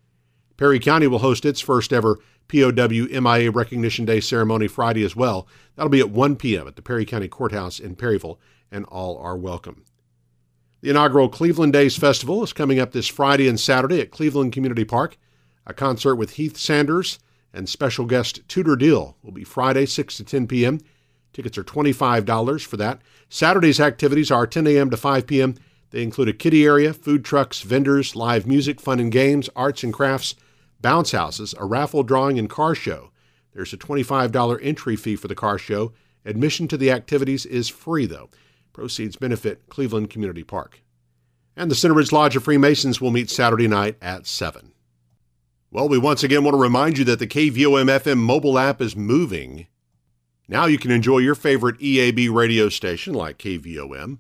Perry 0.57 0.81
County 0.81 1.07
will 1.07 1.21
host 1.21 1.45
its 1.45 1.61
first 1.61 1.93
ever 1.93 2.19
POW 2.49 2.89
MIA 2.89 3.53
Recognition 3.53 4.05
Day 4.05 4.19
ceremony 4.19 4.67
Friday 4.67 5.05
as 5.05 5.15
well. 5.15 5.47
That'll 5.77 5.89
be 5.89 6.01
at 6.01 6.11
1 6.11 6.35
p.m. 6.35 6.67
at 6.67 6.75
the 6.75 6.83
Perry 6.83 7.05
County 7.05 7.29
Courthouse 7.29 7.79
in 7.79 7.95
Perryville, 7.95 8.41
and 8.73 8.85
all 8.87 9.17
are 9.19 9.37
welcome. 9.37 9.85
The 10.83 10.89
inaugural 10.89 11.29
Cleveland 11.29 11.75
Days 11.75 11.99
Festival 11.99 12.43
is 12.43 12.55
coming 12.55 12.81
up 12.81 12.93
this 12.93 13.07
Friday 13.07 13.47
and 13.49 13.61
Saturday 13.61 14.01
at 14.01 14.11
Cleveland 14.11 14.55
Community 14.55 14.85
Park. 14.85 15.19
A 15.67 15.75
concert 15.75 16.17
with 16.17 16.33
Heath 16.33 16.57
Sanders 16.57 17.19
and 17.53 17.69
special 17.69 18.07
guest 18.07 18.41
Tudor 18.49 18.77
Deal 18.77 19.15
will 19.23 19.33
be 19.33 19.45
Friday, 19.45 19.85
6 19.85 20.17
to 20.17 20.25
10 20.25 20.47
p.m. 20.47 20.81
Tickets 21.35 21.59
are 21.59 21.65
$25 21.65 22.65
for 22.65 22.79
that. 22.79 23.03
Saturday's 23.29 23.79
activities 23.79 24.31
are 24.31 24.47
10 24.47 24.67
a.m. 24.69 24.89
to 24.89 24.97
5 24.97 25.27
p.m. 25.27 25.55
They 25.91 26.03
include 26.03 26.29
a 26.29 26.33
kiddie 26.33 26.65
area, 26.65 26.95
food 26.95 27.27
trucks, 27.27 27.61
vendors, 27.61 28.17
live 28.17 28.47
music, 28.47 28.81
fun 28.81 29.01
and 29.01 29.13
games, 29.13 29.51
arts 29.55 29.83
and 29.83 29.93
crafts, 29.93 30.35
bounce 30.81 31.13
houses, 31.13 31.55
a 31.59 31.67
raffle 31.67 32.05
drawing, 32.05 32.39
and 32.39 32.49
car 32.49 32.75
show. 32.75 33.11
There's 33.53 33.75
a 33.75 33.77
$25 33.77 34.59
entry 34.63 34.97
fee 34.97 35.17
for 35.17 35.29
the 35.29 35.35
car 35.35 35.59
show. 35.59 35.93
Admission 36.25 36.69
to 36.69 36.79
the 36.79 36.91
activities 36.91 37.45
is 37.45 37.69
free, 37.69 38.07
though. 38.07 38.31
Proceeds 38.73 39.17
benefit 39.17 39.69
Cleveland 39.69 40.11
Community 40.11 40.45
Park. 40.45 40.83
And 41.57 41.71
the 41.71 41.75
Center 41.75 41.95
Ridge 41.95 42.13
Lodge 42.13 42.37
of 42.37 42.45
Freemasons 42.45 43.01
will 43.01 43.11
meet 43.11 43.31
Saturday 43.31 43.69
night 43.69 43.97
at 44.01 44.27
7. 44.27 44.73
Well, 45.71 45.89
we 45.89 45.99
once 45.99 46.25
again 46.25 46.43
want 46.43 46.55
to 46.55 46.61
remind 46.61 46.99
you 46.99 47.05
that 47.05 47.19
the 47.19 47.27
KVOM 47.27 47.87
FM 48.01 48.19
mobile 48.19 48.59
app 48.59 48.81
is 48.81 48.97
moving. 48.97 49.67
Now 50.49 50.67
you 50.67 50.79
can 50.79 50.91
enjoy 50.91 51.19
your 51.19 51.37
favorite 51.37 51.79
EAB 51.79 52.33
radio 52.33 52.69
station 52.69 53.15
like 53.15 53.39
KVOM 53.39 54.19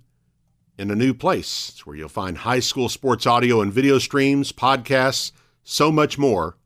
in 0.78 0.90
a 0.90 0.96
new 0.96 1.12
place. 1.12 1.70
It's 1.70 1.84
where 1.84 1.96
you'll 1.96 2.08
find 2.08 2.38
high 2.38 2.60
school 2.60 2.88
sports 2.88 3.26
audio 3.26 3.60
and 3.60 3.72
video 3.72 3.98
streams, 3.98 4.52
podcasts, 4.52 5.32
so 5.64 5.90
much 5.90 6.18
more 6.18 6.56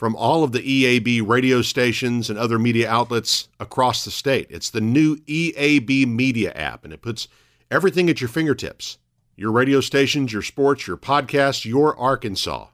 from 0.00 0.16
all 0.16 0.42
of 0.42 0.52
the 0.52 0.60
EAB 0.60 1.28
radio 1.28 1.60
stations 1.60 2.30
and 2.30 2.38
other 2.38 2.58
media 2.58 2.88
outlets 2.88 3.50
across 3.60 4.02
the 4.02 4.10
state. 4.10 4.46
It's 4.48 4.70
the 4.70 4.80
new 4.80 5.16
EAB 5.26 6.06
Media 6.06 6.52
app, 6.52 6.86
and 6.86 6.94
it 6.94 7.02
puts 7.02 7.28
everything 7.70 8.08
at 8.08 8.18
your 8.18 8.28
fingertips 8.28 8.96
your 9.36 9.52
radio 9.52 9.82
stations, 9.82 10.32
your 10.32 10.40
sports, 10.40 10.86
your 10.86 10.96
podcasts, 10.96 11.66
your 11.66 11.94
Arkansas. 11.98 12.68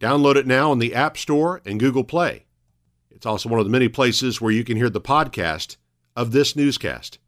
Download 0.00 0.36
it 0.36 0.46
now 0.46 0.70
in 0.70 0.78
the 0.78 0.94
App 0.94 1.16
Store 1.16 1.60
and 1.66 1.80
Google 1.80 2.04
Play. 2.04 2.46
It's 3.10 3.26
also 3.26 3.48
one 3.48 3.58
of 3.58 3.66
the 3.66 3.72
many 3.72 3.88
places 3.88 4.40
where 4.40 4.52
you 4.52 4.62
can 4.62 4.76
hear 4.76 4.90
the 4.90 5.00
podcast 5.00 5.76
of 6.14 6.30
this 6.30 6.54
newscast. 6.54 7.18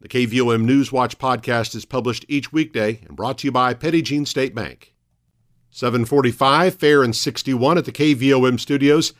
The 0.00 0.08
KVOM 0.08 0.62
News 0.62 0.90
Watch 0.90 1.18
podcast 1.18 1.74
is 1.74 1.84
published 1.84 2.24
each 2.26 2.54
weekday 2.54 3.02
and 3.06 3.16
brought 3.16 3.36
to 3.38 3.48
you 3.48 3.52
by 3.52 3.74
Petit 3.74 4.00
Jean 4.00 4.24
State 4.24 4.54
Bank. 4.54 4.94
745, 5.78 6.74
Fair 6.74 7.04
and 7.04 7.14
61 7.14 7.78
at 7.78 7.84
the 7.84 7.92
KVOM 7.92 8.58
studios. 8.58 9.12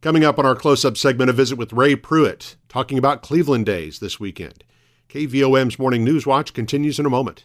Coming 0.00 0.24
up 0.24 0.38
on 0.38 0.46
our 0.46 0.56
close 0.56 0.82
up 0.82 0.96
segment, 0.96 1.28
a 1.28 1.32
visit 1.34 1.58
with 1.58 1.74
Ray 1.74 1.94
Pruitt, 1.94 2.56
talking 2.70 2.96
about 2.96 3.20
Cleveland 3.20 3.66
Days 3.66 3.98
this 3.98 4.18
weekend. 4.18 4.64
KVOM's 5.10 5.78
Morning 5.78 6.04
News 6.04 6.26
Watch 6.26 6.54
continues 6.54 6.98
in 6.98 7.04
a 7.04 7.10
moment. 7.10 7.44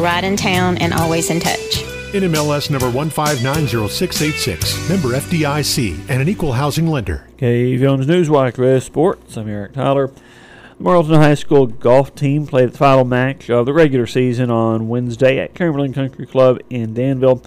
Right 0.00 0.24
in 0.24 0.34
town 0.38 0.78
and 0.78 0.94
always 0.94 1.28
in 1.28 1.40
touch. 1.40 1.84
NMLS 2.14 2.70
number 2.70 2.90
1590686, 2.90 4.88
member 4.88 5.08
FDIC, 5.08 6.08
and 6.08 6.22
an 6.22 6.28
equal 6.30 6.52
housing 6.52 6.86
lender. 6.86 7.28
KVOM's 7.36 8.06
Newswatch 8.06 8.56
Red 8.56 8.82
Sports. 8.82 9.36
I'm 9.36 9.46
Eric 9.46 9.74
Tyler. 9.74 10.06
The 10.06 10.82
Morrilton 10.82 11.18
High 11.18 11.34
School 11.34 11.66
golf 11.66 12.14
team 12.14 12.46
played 12.46 12.70
its 12.70 12.78
final 12.78 13.04
match 13.04 13.50
of 13.50 13.66
the 13.66 13.74
regular 13.74 14.06
season 14.06 14.50
on 14.50 14.88
Wednesday 14.88 15.38
at 15.38 15.54
Cumberland 15.54 15.94
Country 15.94 16.24
Club 16.24 16.60
in 16.70 16.94
Danville. 16.94 17.42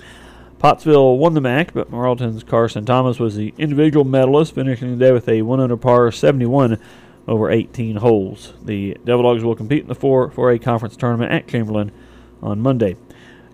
Pottsville 0.59 1.17
won 1.17 1.33
the 1.33 1.41
match, 1.41 1.69
but 1.73 1.89
Morrilton's 1.89 2.43
Carson 2.43 2.85
Thomas 2.85 3.17
was 3.17 3.35
the 3.35 3.51
individual 3.57 4.05
medalist, 4.05 4.53
finishing 4.53 4.91
the 4.91 5.03
day 5.03 5.11
with 5.11 5.27
a 5.27 5.41
1 5.41 5.59
under 5.59 5.75
par 5.75 6.11
71 6.11 6.77
over 7.27 7.49
18 7.49 7.95
holes. 7.95 8.53
The 8.63 8.95
Devil 9.03 9.23
Dogs 9.23 9.43
will 9.43 9.55
compete 9.55 9.81
in 9.81 9.87
the 9.87 9.95
4 9.95 10.29
4A 10.29 10.61
conference 10.61 10.95
tournament 10.95 11.31
at 11.31 11.47
Chamberlain 11.47 11.91
on 12.43 12.61
Monday. 12.61 12.95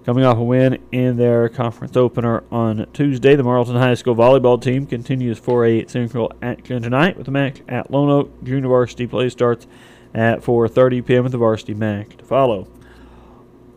Coming 0.05 0.23
off 0.23 0.37
a 0.37 0.43
win 0.43 0.79
in 0.91 1.17
their 1.17 1.49
conference 1.49 1.95
opener 1.95 2.43
on 2.51 2.87
Tuesday, 2.93 3.35
the 3.35 3.43
Morrilton 3.43 3.77
High 3.77 3.93
School 3.93 4.15
volleyball 4.15 4.59
team 4.59 4.87
continues 4.87 5.39
4A 5.39 5.89
Central 5.89 6.31
action 6.41 6.81
tonight 6.81 7.15
with 7.15 7.25
the 7.25 7.31
match 7.31 7.61
at 7.67 7.91
Lone 7.91 8.09
Oak. 8.09 8.43
Junior 8.43 8.69
varsity 8.69 9.05
play 9.05 9.29
starts 9.29 9.67
at 10.13 10.41
4:30 10.41 11.05
p.m. 11.05 11.23
with 11.23 11.31
the 11.31 11.37
varsity 11.37 11.73
match 11.73 12.17
to 12.17 12.25
follow. 12.25 12.67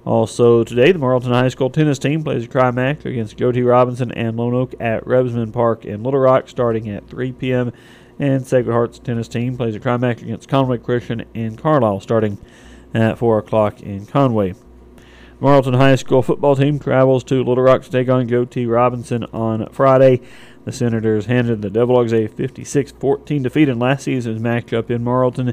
Also 0.05 0.65
today, 0.65 0.91
the 0.91 0.99
Morrilton 0.99 1.33
High 1.33 1.49
School 1.49 1.71
tennis 1.71 1.99
team 1.99 2.25
plays 2.25 2.45
a 2.45 2.49
tri-match 2.49 3.05
against 3.05 3.37
Joe 3.37 3.53
T. 3.53 3.63
Robinson 3.63 4.11
and 4.13 4.37
Lone 4.37 4.55
Oak 4.55 4.75
at 4.81 5.05
Rebsamen 5.05 5.53
Park 5.53 5.85
in 5.85 6.03
Little 6.03 6.21
Rock 6.21 6.49
starting 6.49 6.89
at 6.89 7.07
3 7.09 7.33
p.m. 7.33 7.73
And 8.19 8.47
Sacred 8.47 8.73
Hearts 8.73 8.99
tennis 8.99 9.29
team 9.29 9.57
plays 9.57 9.77
a 9.77 9.81
tri-match 9.81 10.23
against 10.23 10.49
Conway 10.49 10.79
Christian 10.79 11.25
in 11.35 11.57
Carlisle 11.57 12.01
starting 12.01 12.39
at 12.95 13.19
4 13.19 13.39
o'clock 13.39 13.81
in 13.81 14.07
Conway. 14.07 14.55
Morrilton 15.43 15.77
High 15.77 15.97
School 15.97 16.23
football 16.23 16.55
team 16.55 16.79
travels 16.79 17.25
to 17.25 17.43
Little 17.43 17.65
Rock 17.65 17.83
to 17.83 17.91
take 17.91 18.09
on 18.09 18.29
T. 18.47 18.65
Robinson 18.65 19.25
on 19.33 19.69
Friday. 19.73 20.21
The 20.65 20.71
Senators 20.71 21.27
handed 21.27 21.63
the 21.63 21.69
Devil-Dogs 21.69 22.13
a 22.13 22.29
56-14 22.29 23.43
defeat 23.43 23.69
in 23.69 23.81
last 23.81 24.05
season's 24.05 24.41
matchup 24.41 24.89
in 24.89 25.03
Morrilton. 25.03 25.53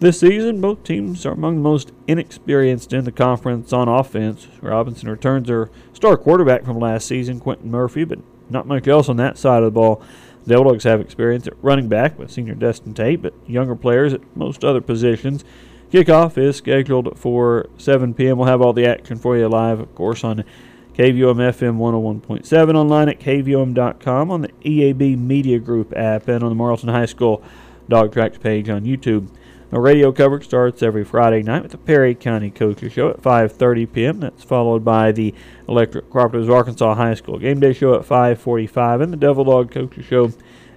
This 0.00 0.18
season, 0.18 0.60
both 0.60 0.82
teams 0.82 1.24
are 1.24 1.34
among 1.34 1.54
the 1.54 1.62
most 1.62 1.92
inexperienced 2.08 2.92
in 2.92 3.04
the 3.04 3.12
conference 3.12 3.72
on 3.72 3.86
offense. 3.86 4.48
Robinson 4.60 5.08
returns 5.08 5.46
their 5.46 5.70
star 5.92 6.16
quarterback 6.16 6.64
from 6.64 6.80
last 6.80 7.06
season, 7.06 7.38
Quentin 7.38 7.70
Murphy, 7.70 8.02
but 8.02 8.18
not 8.50 8.66
much 8.66 8.88
else 8.88 9.08
on 9.08 9.18
that 9.18 9.38
side 9.38 9.62
of 9.62 9.66
the 9.66 9.80
ball. 9.80 10.02
The 10.42 10.54
Devil-Dogs 10.54 10.82
have 10.82 11.00
experience 11.00 11.46
at 11.46 11.62
running 11.62 11.88
back 11.88 12.18
with 12.18 12.32
senior 12.32 12.56
Destin 12.56 12.92
Tate, 12.92 13.22
but 13.22 13.34
younger 13.46 13.76
players 13.76 14.12
at 14.12 14.36
most 14.36 14.64
other 14.64 14.80
positions. 14.80 15.44
Kickoff 15.90 16.36
is 16.36 16.56
scheduled 16.56 17.18
for 17.18 17.66
7 17.78 18.12
p.m. 18.12 18.36
We'll 18.36 18.46
have 18.46 18.60
all 18.60 18.74
the 18.74 18.84
action 18.84 19.16
for 19.16 19.38
you 19.38 19.48
live, 19.48 19.80
of 19.80 19.94
course, 19.94 20.22
on 20.22 20.44
KVOM 20.92 21.36
FM 21.36 21.78
101.7, 21.78 22.74
online 22.74 23.08
at 23.08 23.20
KVOM.com, 23.20 24.30
on 24.30 24.42
the 24.42 24.48
EAB 24.64 25.16
Media 25.16 25.58
Group 25.58 25.96
app, 25.96 26.28
and 26.28 26.44
on 26.44 26.54
the 26.54 26.62
Morrilton 26.62 26.90
High 26.90 27.06
School 27.06 27.42
Dog 27.88 28.12
Tracks 28.12 28.36
page 28.36 28.68
on 28.68 28.84
YouTube. 28.84 29.28
The 29.70 29.80
radio 29.80 30.12
coverage 30.12 30.44
starts 30.44 30.82
every 30.82 31.04
Friday 31.04 31.42
night 31.42 31.62
with 31.62 31.72
the 31.72 31.78
Perry 31.78 32.14
County 32.14 32.50
Coaches 32.50 32.92
Show 32.92 33.08
at 33.08 33.22
5:30 33.22 33.90
p.m. 33.90 34.20
That's 34.20 34.44
followed 34.44 34.84
by 34.84 35.12
the 35.12 35.34
Electric 35.68 36.10
Cooperatives 36.10 36.52
Arkansas 36.52 36.94
High 36.96 37.14
School 37.14 37.38
Game 37.38 37.60
Day 37.60 37.72
Show 37.72 37.94
at 37.94 38.02
5:45 38.02 39.02
and 39.02 39.12
the 39.12 39.16
Devil 39.16 39.44
Dog 39.44 39.70
Coaches 39.70 40.04
Show 40.04 40.32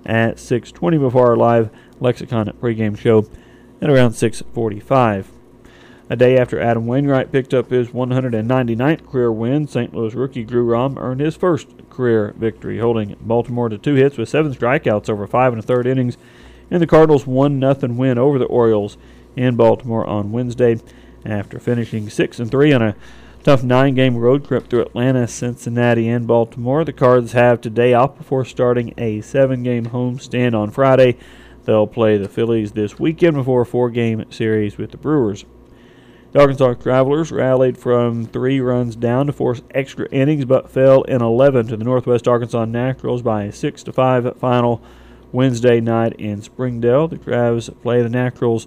at 0.06 0.38
6:20 0.38 1.00
before 1.00 1.28
our 1.28 1.38
live 1.38 1.70
Lexicon 2.00 2.48
pregame 2.62 2.98
show 2.98 3.26
at 3.82 3.90
around 3.90 4.12
6:45. 4.12 5.26
A 6.10 6.16
day 6.16 6.38
after 6.38 6.60
Adam 6.60 6.88
Wainwright 6.88 7.32
picked 7.32 7.54
up 7.54 7.70
his 7.70 7.90
199th 7.90 9.10
career 9.10 9.32
win, 9.32 9.66
St. 9.68 9.96
Louis 9.96 10.14
rookie 10.14 10.44
Drew 10.44 10.64
Rom 10.64 10.98
earned 10.98 11.22
his 11.22 11.38
first 11.38 11.68
career 11.90 12.34
victory, 12.38 12.80
holding 12.80 13.16
Baltimore 13.22 13.70
to 13.70 13.78
two 13.78 13.96
hits 13.96 14.18
with 14.18 14.28
seven 14.28 14.54
strikeouts 14.54 15.10
over 15.10 15.26
five 15.26 15.54
and 15.54 15.64
a 15.64 15.66
third 15.66 15.88
innings 15.88 16.18
in 16.70 16.80
the 16.80 16.88
Cardinals' 16.88 17.26
1 17.26 17.60
0 17.60 17.94
win 17.94 18.18
over 18.18 18.38
the 18.38 18.46
Orioles 18.46 18.98
in 19.36 19.56
Baltimore 19.56 20.06
on 20.06 20.32
Wednesday. 20.32 20.80
After 21.24 21.60
finishing 21.60 22.10
6 22.10 22.40
and 22.40 22.50
3 22.50 22.74
on 22.74 22.82
a 22.82 22.96
tough 23.44 23.64
nine 23.64 23.96
game 23.96 24.18
road 24.18 24.46
trip 24.46 24.68
through 24.68 24.82
Atlanta, 24.82 25.28
Cincinnati, 25.28 26.08
and 26.10 26.28
Baltimore, 26.28 26.84
the 26.84 26.94
Cards 26.94 27.34
have 27.34 27.62
today 27.62 27.94
off 27.94 28.18
before 28.18 28.44
starting 28.44 28.94
a 28.98 29.22
seven 29.22 29.64
game 29.64 29.88
homestand 29.88 30.56
on 30.56 30.72
Friday. 30.72 31.18
They'll 31.66 31.88
play 31.88 32.18
the 32.18 32.28
Phillies 32.28 32.72
this 32.72 33.00
weekend 33.00 33.36
before 33.36 33.62
a 33.62 33.66
four 33.66 33.90
game 33.90 34.26
series 34.32 34.78
with 34.78 34.92
the 34.92 34.98
Brewers. 34.98 35.46
The 36.32 36.40
Arkansas 36.40 36.76
Travelers 36.76 37.32
rallied 37.32 37.78
from 37.78 38.26
three 38.26 38.62
runs 38.62 38.96
down 38.96 39.28
to 39.28 39.34
force 39.34 39.62
extra 39.72 40.08
innings, 40.12 40.46
but 40.46 40.72
fell 40.72 41.04
in 41.04 41.22
11 41.22 41.68
to 41.68 41.78
the 41.78 41.84
Northwest 41.84 42.28
Arkansas 42.28 42.66
Naturals 42.66 43.22
by 43.22 43.44
a 43.44 43.52
6 43.52 43.84
5 43.84 44.38
final 44.38 44.82
Wednesday 45.32 45.82
night 45.82 46.14
in 46.14 46.42
Springdale. 46.42 47.10
The 47.10 47.18
Travs 47.18 47.82
play 47.82 48.02
the 48.02 48.10
Naturals 48.10 48.66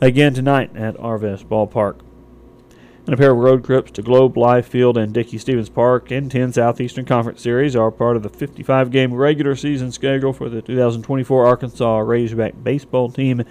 again 0.00 0.32
tonight 0.32 0.76
at 0.76 0.96
Arvest 0.96 1.46
Ballpark. 1.46 2.00
And 3.04 3.14
a 3.14 3.16
pair 3.16 3.32
of 3.32 3.38
road 3.38 3.64
trips 3.64 3.90
to 3.92 4.02
Globe 4.02 4.36
Life 4.36 4.68
Field 4.68 4.96
and 4.96 5.12
Dickey 5.12 5.36
Stephens 5.36 5.68
Park 5.68 6.12
in 6.12 6.28
10 6.28 6.52
Southeastern 6.52 7.04
Conference 7.04 7.42
Series 7.42 7.74
are 7.74 7.90
part 7.90 8.16
of 8.16 8.22
the 8.22 8.28
55 8.28 8.92
game 8.92 9.12
regular 9.12 9.56
season 9.56 9.90
schedule 9.90 10.32
for 10.32 10.48
the 10.48 10.62
2024 10.62 11.44
Arkansas 11.44 11.98
Razorback 11.98 12.62
baseball 12.62 13.10
team 13.10 13.42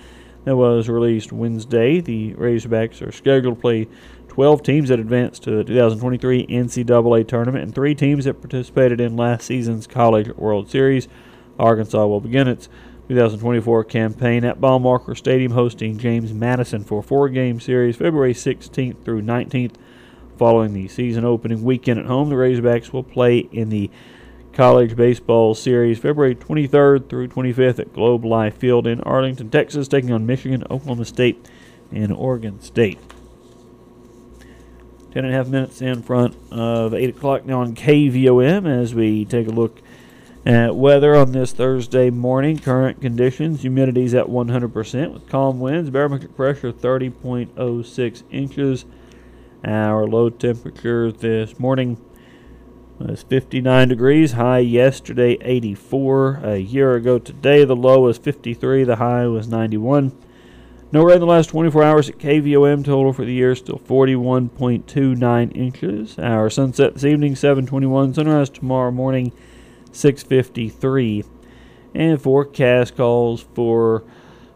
that 0.45 0.55
was 0.55 0.87
released 0.87 1.33
Wednesday. 1.33 1.99
The 1.99 2.33
Razorbacks 2.35 3.05
are 3.05 3.11
scheduled 3.11 3.57
to 3.57 3.61
play 3.61 3.89
12 4.29 4.63
teams 4.63 4.87
that 4.87 5.01
advanced 5.01 5.43
to 5.43 5.51
the 5.51 5.65
2023 5.65 6.47
NCAA 6.47 7.27
tournament 7.27 7.65
and 7.65 7.75
three 7.75 7.93
teams 7.93 8.23
that 8.23 8.39
participated 8.39 9.01
in 9.01 9.17
last 9.17 9.45
season's 9.45 9.85
College 9.85 10.29
World 10.37 10.69
Series. 10.69 11.09
Arkansas 11.59 12.05
will 12.07 12.21
begin 12.21 12.47
its 12.47 12.69
2024 13.11 13.83
campaign 13.83 14.45
at 14.45 14.61
Baum-Walker 14.61 15.15
Stadium, 15.15 15.51
hosting 15.51 15.97
James 15.97 16.31
Madison 16.31 16.85
for 16.85 16.99
a 16.99 17.03
four-game 17.03 17.59
series 17.59 17.97
February 17.97 18.33
16th 18.33 19.03
through 19.03 19.21
19th. 19.21 19.73
Following 20.37 20.71
the 20.71 20.87
season 20.87 21.25
opening 21.25 21.61
weekend 21.61 21.99
at 21.99 22.05
home, 22.05 22.29
the 22.29 22.35
Razorbacks 22.35 22.93
will 22.93 23.03
play 23.03 23.39
in 23.39 23.67
the 23.67 23.91
College 24.53 24.95
Baseball 24.95 25.53
Series 25.53 25.99
February 25.99 26.35
23rd 26.35 27.09
through 27.09 27.27
25th 27.27 27.79
at 27.79 27.91
Globe 27.91 28.23
Life 28.23 28.55
Field 28.55 28.87
in 28.87 29.01
Arlington, 29.01 29.49
Texas, 29.49 29.89
taking 29.89 30.13
on 30.13 30.25
Michigan, 30.25 30.63
Oklahoma 30.71 31.03
State, 31.03 31.45
and 31.91 32.13
Oregon 32.13 32.61
State. 32.61 32.97
Ten 35.11 35.25
and 35.25 35.33
a 35.33 35.37
half 35.37 35.49
minutes 35.49 35.81
in 35.81 36.01
front 36.01 36.37
of 36.49 36.93
8 36.93 37.09
o'clock 37.09 37.45
now 37.45 37.59
on 37.59 37.75
KVOM 37.75 38.65
as 38.65 38.95
we 38.95 39.25
take 39.25 39.49
a 39.49 39.51
look 39.51 39.81
at 40.45 40.75
weather 40.75 41.15
on 41.15 41.31
this 41.31 41.51
Thursday 41.53 42.09
morning, 42.09 42.57
current 42.57 42.99
conditions, 42.99 43.61
humidity's 43.63 44.13
at 44.13 44.25
100% 44.25 45.13
with 45.13 45.29
calm 45.29 45.59
winds, 45.59 45.89
barometric 45.89 46.35
pressure 46.35 46.71
30.06 46.71 48.23
inches. 48.31 48.85
Our 49.63 50.07
low 50.07 50.29
temperature 50.29 51.11
this 51.11 51.59
morning 51.59 52.03
was 52.97 53.21
59 53.23 53.89
degrees, 53.89 54.31
high 54.31 54.59
yesterday 54.59 55.37
84. 55.41 56.41
A 56.43 56.57
year 56.57 56.95
ago 56.95 57.19
today, 57.19 57.63
the 57.63 57.75
low 57.75 58.01
was 58.01 58.17
53, 58.17 58.83
the 58.83 58.95
high 58.95 59.27
was 59.27 59.47
91. 59.47 60.11
No 60.91 61.03
rain 61.03 61.15
in 61.15 61.21
the 61.21 61.25
last 61.27 61.51
24 61.51 61.83
hours 61.83 62.09
at 62.09 62.17
KVOM. 62.17 62.83
Total 62.83 63.13
for 63.13 63.23
the 63.23 63.31
year 63.31 63.55
still 63.55 63.79
41.29 63.79 65.55
inches. 65.55 66.19
Our 66.19 66.49
sunset 66.49 66.95
this 66.95 67.05
evening 67.05 67.35
7:21. 67.35 68.13
Sunrise 68.13 68.49
tomorrow 68.49 68.91
morning 68.91 69.31
653. 69.91 71.23
And 71.93 72.21
forecast 72.21 72.95
calls 72.95 73.41
for 73.53 74.03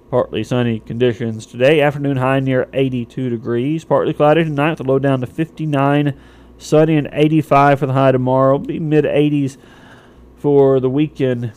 partly 0.09 0.43
sunny 0.43 0.79
conditions 0.79 1.45
today. 1.45 1.81
Afternoon 1.81 2.17
high 2.17 2.39
near 2.39 2.69
82 2.73 3.29
degrees. 3.29 3.83
Partly 3.83 4.13
cloudy 4.13 4.43
tonight 4.43 4.71
with 4.71 4.79
a 4.81 4.83
low 4.83 4.99
down 4.99 5.21
to 5.21 5.27
59. 5.27 6.17
Sunny 6.57 6.95
and 6.95 7.09
85 7.11 7.79
for 7.79 7.85
the 7.85 7.93
high 7.93 8.11
tomorrow. 8.11 8.57
Be 8.57 8.79
mid 8.79 9.05
80s 9.05 9.57
for 10.37 10.79
the 10.79 10.89
weekend 10.89 11.51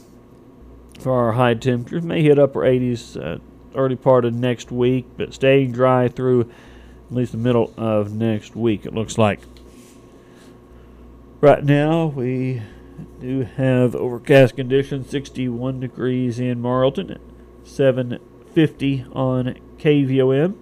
for 0.99 1.13
our 1.13 1.33
high 1.33 1.55
temperatures. 1.55 2.03
May 2.03 2.23
hit 2.23 2.39
upper 2.39 2.61
80s 2.61 3.17
uh, 3.17 3.39
early 3.75 3.97
part 3.97 4.25
of 4.25 4.35
next 4.35 4.73
week, 4.73 5.07
but 5.17 5.33
staying 5.33 5.73
dry 5.73 6.09
through 6.09 6.51
at 7.11 7.17
least 7.17 7.33
the 7.33 7.39
middle 7.39 7.73
of 7.77 8.13
next 8.13 8.57
week, 8.57 8.85
it 8.85 8.95
looks 8.95 9.17
like. 9.17 9.41
Right 11.41 11.65
now, 11.65 12.07
we 12.07 12.63
do 13.21 13.43
have 13.43 13.95
overcast 13.95 14.57
conditions 14.57 15.11
61 15.11 15.81
degrees 15.81 16.39
in 16.39 16.61
Morrilton, 16.61 17.19
750 17.65 19.05
on 19.13 19.59
KVOM. 19.79 20.57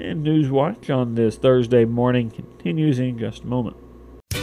And 0.00 0.26
Newswatch 0.26 0.94
on 0.94 1.14
this 1.14 1.36
Thursday 1.36 1.84
morning 1.84 2.30
continues 2.30 2.98
in 2.98 3.18
just 3.18 3.44
a 3.44 3.46
moment. 3.46 3.76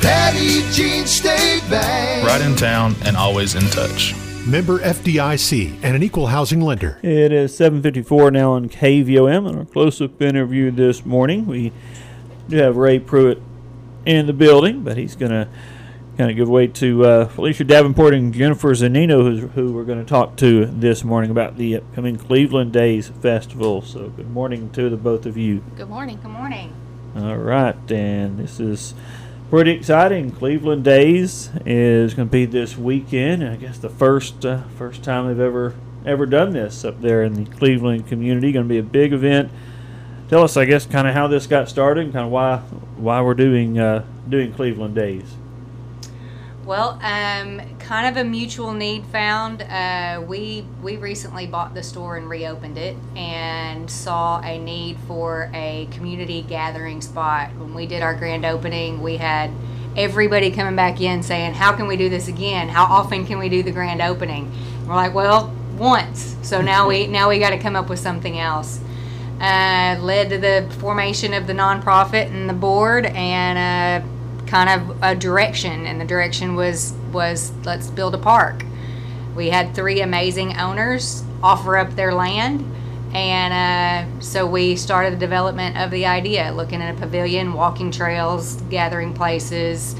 Petit 0.00 0.62
Jean 0.72 1.06
State 1.06 1.62
Bank. 1.70 2.26
Right 2.26 2.40
in 2.40 2.56
town 2.56 2.94
and 3.04 3.16
always 3.16 3.54
in 3.54 3.62
touch. 3.70 4.14
Member 4.46 4.78
FDIC 4.78 5.78
and 5.82 5.96
an 5.96 6.02
equal 6.02 6.28
housing 6.28 6.60
lender. 6.60 6.98
It 7.02 7.32
is 7.32 7.52
7:54 7.58 8.32
now 8.32 8.52
on 8.52 8.68
KVOM. 8.68 9.48
On 9.48 9.58
our 9.58 9.64
close-up 9.64 10.22
interview 10.22 10.70
this 10.70 11.04
morning, 11.04 11.46
we 11.46 11.72
do 12.48 12.56
have 12.58 12.76
Ray 12.76 12.98
Pruitt 12.98 13.42
in 14.04 14.26
the 14.26 14.32
building, 14.32 14.82
but 14.82 14.96
he's 14.96 15.16
going 15.16 15.32
to 15.32 15.48
kind 16.16 16.30
of 16.30 16.36
give 16.36 16.48
way 16.48 16.66
to 16.66 17.04
uh, 17.04 17.26
Felicia 17.26 17.64
Davenport 17.64 18.14
and 18.14 18.32
Jenifer 18.32 18.72
Zunino, 18.72 19.22
who's, 19.22 19.52
who 19.54 19.72
we're 19.72 19.84
going 19.84 19.98
to 19.98 20.04
talk 20.04 20.36
to 20.36 20.66
this 20.66 21.04
morning 21.04 21.30
about 21.30 21.56
the 21.56 21.76
upcoming 21.76 22.16
Cleveland 22.16 22.72
Days 22.72 23.08
Festival. 23.08 23.82
So, 23.82 24.10
good 24.10 24.30
morning 24.30 24.70
to 24.70 24.88
the 24.88 24.96
both 24.96 25.26
of 25.26 25.36
you. 25.36 25.62
Good 25.76 25.88
morning. 25.88 26.18
Good 26.22 26.30
morning. 26.30 26.72
All 27.16 27.36
right, 27.36 27.90
and 27.90 28.38
this 28.38 28.60
is 28.60 28.94
pretty 29.50 29.72
exciting. 29.72 30.30
Cleveland 30.30 30.84
Days 30.84 31.50
is 31.64 32.14
going 32.14 32.28
to 32.28 32.32
be 32.32 32.46
this 32.46 32.76
weekend. 32.76 33.44
I 33.44 33.56
guess 33.56 33.78
the 33.78 33.88
first 33.88 34.44
uh, 34.44 34.62
first 34.76 35.02
time 35.02 35.28
they've 35.28 35.40
ever 35.40 35.74
ever 36.04 36.26
done 36.26 36.52
this 36.52 36.84
up 36.84 37.00
there 37.00 37.22
in 37.22 37.34
the 37.34 37.50
Cleveland 37.50 38.06
community. 38.06 38.52
Going 38.52 38.66
to 38.66 38.68
be 38.68 38.78
a 38.78 38.82
big 38.82 39.12
event. 39.12 39.50
Tell 40.28 40.42
us, 40.42 40.56
I 40.56 40.64
guess, 40.64 40.86
kind 40.86 41.06
of 41.06 41.14
how 41.14 41.28
this 41.28 41.46
got 41.46 41.68
started, 41.68 42.04
and 42.04 42.12
kind 42.12 42.26
of 42.26 42.32
why 42.32 42.58
why 42.96 43.20
we're 43.20 43.34
doing 43.34 43.78
uh, 43.78 44.04
doing 44.28 44.52
Cleveland 44.52 44.94
Days. 44.94 45.36
Well, 46.66 46.98
um, 47.00 47.60
kind 47.78 48.08
of 48.08 48.16
a 48.16 48.28
mutual 48.28 48.72
need 48.72 49.06
found. 49.06 49.62
Uh, 49.62 50.20
we 50.26 50.66
we 50.82 50.96
recently 50.96 51.46
bought 51.46 51.74
the 51.74 51.82
store 51.84 52.16
and 52.16 52.28
reopened 52.28 52.76
it, 52.76 52.96
and 53.14 53.88
saw 53.88 54.40
a 54.40 54.58
need 54.58 54.98
for 55.06 55.48
a 55.54 55.86
community 55.92 56.42
gathering 56.42 57.00
spot. 57.00 57.54
When 57.54 57.72
we 57.72 57.86
did 57.86 58.02
our 58.02 58.16
grand 58.16 58.44
opening, 58.44 59.00
we 59.00 59.16
had 59.16 59.52
everybody 59.96 60.50
coming 60.50 60.74
back 60.74 61.00
in 61.00 61.22
saying, 61.22 61.54
"How 61.54 61.70
can 61.70 61.86
we 61.86 61.96
do 61.96 62.08
this 62.08 62.26
again? 62.26 62.68
How 62.68 62.86
often 62.86 63.24
can 63.24 63.38
we 63.38 63.48
do 63.48 63.62
the 63.62 63.70
grand 63.70 64.02
opening?" 64.02 64.50
And 64.80 64.88
we're 64.88 64.96
like, 64.96 65.14
"Well, 65.14 65.54
once." 65.78 66.34
So 66.42 66.60
now 66.60 66.88
we 66.88 67.06
now 67.18 67.28
we 67.28 67.38
got 67.38 67.50
to 67.50 67.58
come 67.58 67.76
up 67.76 67.88
with 67.88 68.00
something 68.00 68.40
else. 68.40 68.80
Uh, 69.40 69.98
led 70.00 70.30
to 70.30 70.38
the 70.38 70.68
formation 70.80 71.32
of 71.32 71.46
the 71.46 71.52
nonprofit 71.52 72.26
and 72.26 72.48
the 72.48 72.54
board, 72.54 73.06
and. 73.06 74.02
Uh, 74.04 74.15
kind 74.46 74.68
of 74.70 75.02
a 75.02 75.14
direction, 75.14 75.86
and 75.86 76.00
the 76.00 76.04
direction 76.04 76.54
was 76.54 76.92
was 77.12 77.52
let's 77.64 77.88
build 77.88 78.14
a 78.14 78.18
park. 78.18 78.64
We 79.34 79.50
had 79.50 79.74
three 79.74 80.00
amazing 80.00 80.56
owners 80.56 81.22
offer 81.42 81.76
up 81.76 81.94
their 81.94 82.14
land, 82.14 82.64
and 83.14 83.52
uh, 83.52 84.20
so 84.20 84.46
we 84.46 84.76
started 84.76 85.12
the 85.12 85.18
development 85.18 85.76
of 85.76 85.90
the 85.90 86.06
idea, 86.06 86.52
looking 86.52 86.80
at 86.80 86.94
a 86.94 86.98
pavilion, 86.98 87.52
walking 87.52 87.90
trails, 87.90 88.56
gathering 88.70 89.12
places, 89.14 89.94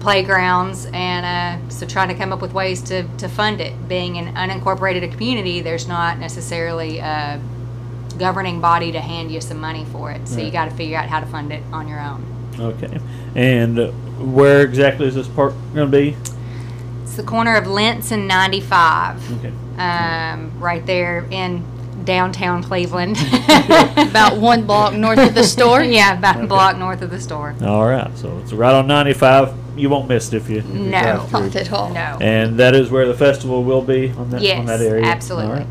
playgrounds, 0.00 0.86
and 0.92 1.26
uh, 1.26 1.68
so 1.70 1.86
trying 1.86 2.08
to 2.08 2.14
come 2.14 2.32
up 2.32 2.40
with 2.40 2.52
ways 2.52 2.80
to, 2.82 3.02
to 3.18 3.28
fund 3.28 3.60
it. 3.60 3.88
Being 3.88 4.16
an 4.16 4.34
unincorporated 4.34 5.10
community, 5.12 5.60
there's 5.60 5.86
not 5.88 6.18
necessarily 6.18 6.98
a 6.98 7.40
governing 8.18 8.60
body 8.60 8.92
to 8.92 9.00
hand 9.00 9.30
you 9.30 9.40
some 9.40 9.60
money 9.60 9.84
for 9.86 10.10
it, 10.10 10.26
so 10.26 10.40
you 10.40 10.50
got 10.50 10.66
to 10.66 10.74
figure 10.74 10.96
out 10.96 11.08
how 11.08 11.20
to 11.20 11.26
fund 11.26 11.52
it 11.52 11.62
on 11.72 11.88
your 11.88 12.00
own. 12.00 12.37
Okay. 12.58 12.98
And 13.34 13.78
uh, 13.78 13.88
where 14.18 14.62
exactly 14.62 15.06
is 15.06 15.14
this 15.14 15.28
park 15.28 15.54
going 15.74 15.90
to 15.90 15.96
be? 15.96 16.16
It's 17.02 17.16
the 17.16 17.22
corner 17.22 17.56
of 17.56 17.66
Lentz 17.66 18.10
and 18.10 18.26
95. 18.28 19.38
Okay. 19.38 19.52
Um, 19.78 20.58
right 20.60 20.84
there 20.84 21.26
in 21.30 21.64
downtown 22.04 22.62
Cleveland. 22.62 23.16
About 23.96 24.38
one 24.38 24.66
block 24.66 24.94
north 24.94 25.18
of 25.18 25.34
the 25.34 25.44
store? 25.44 25.82
yeah, 25.82 26.16
about 26.18 26.36
Okay. 26.36 26.44
a 26.44 26.48
block 26.48 26.76
north 26.78 27.02
of 27.02 27.10
the 27.10 27.20
store. 27.20 27.54
All 27.62 27.86
right. 27.86 28.16
So 28.16 28.38
it's 28.38 28.52
right 28.52 28.74
on 28.74 28.86
95. 28.86 29.54
You 29.76 29.90
won't 29.90 30.08
miss 30.08 30.32
it 30.32 30.36
if 30.38 30.48
you. 30.50 30.58
if 30.58 30.64
No, 30.66 31.00
drive 31.00 31.28
through. 31.28 31.40
Not 31.40 31.56
at 31.56 31.72
all. 31.72 31.90
No. 31.92 32.18
And 32.20 32.58
that 32.58 32.74
is 32.74 32.90
where 32.90 33.06
the 33.06 33.14
festival 33.14 33.62
will 33.62 33.82
be 33.82 34.10
on 34.10 34.30
that 34.30 34.36
on 34.56 34.66
that 34.66 34.80
Yes, 34.80 34.80
area. 34.80 35.04
absolutely. 35.04 35.50
All 35.50 35.56
right. 35.58 35.66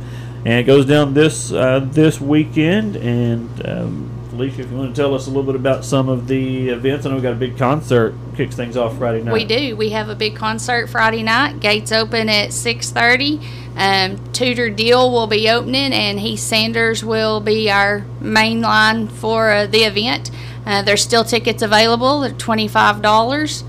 And 0.46 0.54
it 0.60 0.64
goes 0.64 0.86
down 0.86 1.14
this 1.14 1.52
uh, 1.52 1.82
this 1.92 2.22
weekend. 2.22 2.96
And 2.96 3.68
um, 3.68 4.10
Felicia, 4.38 4.62
if 4.62 4.70
you 4.70 4.78
want 4.78 4.96
to 4.96 5.02
tell 5.02 5.16
us 5.16 5.26
a 5.26 5.30
little 5.32 5.44
bit 5.44 5.56
about 5.56 5.84
some 5.84 6.10
of 6.10 6.28
the 6.28 6.70
events, 6.70 7.08
I 7.08 7.10
know 7.10 7.16
we 7.16 7.24
got 7.24 7.34
a 7.34 7.36
big 7.36 7.58
concert 7.58 8.14
kicks 8.36 8.56
things 8.56 8.78
off 8.78 8.96
Friday 9.00 9.24
night. 9.24 9.34
We 9.34 9.46
do. 9.46 9.76
We 9.76 9.90
have 9.90 10.10
a 10.10 10.16
big 10.16 10.36
concert 10.36 10.92
Friday 10.92 11.24
night. 11.24 11.60
Gates 11.60 11.92
open 11.92 12.30
at 12.30 12.50
6:30. 12.50 13.42
Um, 13.76 14.32
Tudor 14.34 14.70
Deal 14.70 15.12
will 15.12 15.26
be 15.26 15.50
opening, 15.50 15.92
and 15.92 16.20
Heath 16.20 16.40
Sanders 16.40 17.04
will 17.04 17.40
be 17.40 17.72
our 17.72 18.06
main 18.22 18.62
line 18.62 19.08
for 19.08 19.50
uh, 19.50 19.66
the 19.66 19.80
event. 19.80 20.30
Uh, 20.68 20.84
there's 20.84 21.02
still 21.02 21.24
tickets 21.24 21.64
available. 21.64 22.20
They're 22.20 22.32
twenty-five 22.32 23.02
dollars. 23.02 23.64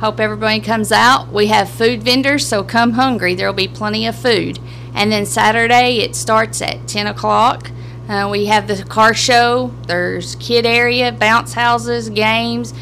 Hope 0.00 0.18
everybody 0.18 0.58
comes 0.58 0.90
out. 0.90 1.32
We 1.32 1.46
have 1.46 1.70
food 1.70 2.02
vendors, 2.02 2.44
so 2.44 2.64
come 2.64 2.92
hungry. 2.92 3.36
There 3.36 3.46
will 3.46 3.54
be 3.54 3.68
plenty 3.68 4.04
of 4.04 4.16
food. 4.16 4.58
And 4.94 5.12
then 5.12 5.26
Saturday 5.26 5.98
it 5.98 6.16
starts 6.16 6.62
at 6.62 6.86
10 6.86 7.08
o'clock. 7.08 7.70
Uh, 8.08 8.26
we 8.30 8.46
have 8.46 8.66
the 8.66 8.82
car 8.84 9.12
show. 9.12 9.70
There's 9.86 10.34
kid 10.36 10.64
area, 10.64 11.12
bounce 11.12 11.52
houses, 11.52 12.08
games, 12.08 12.72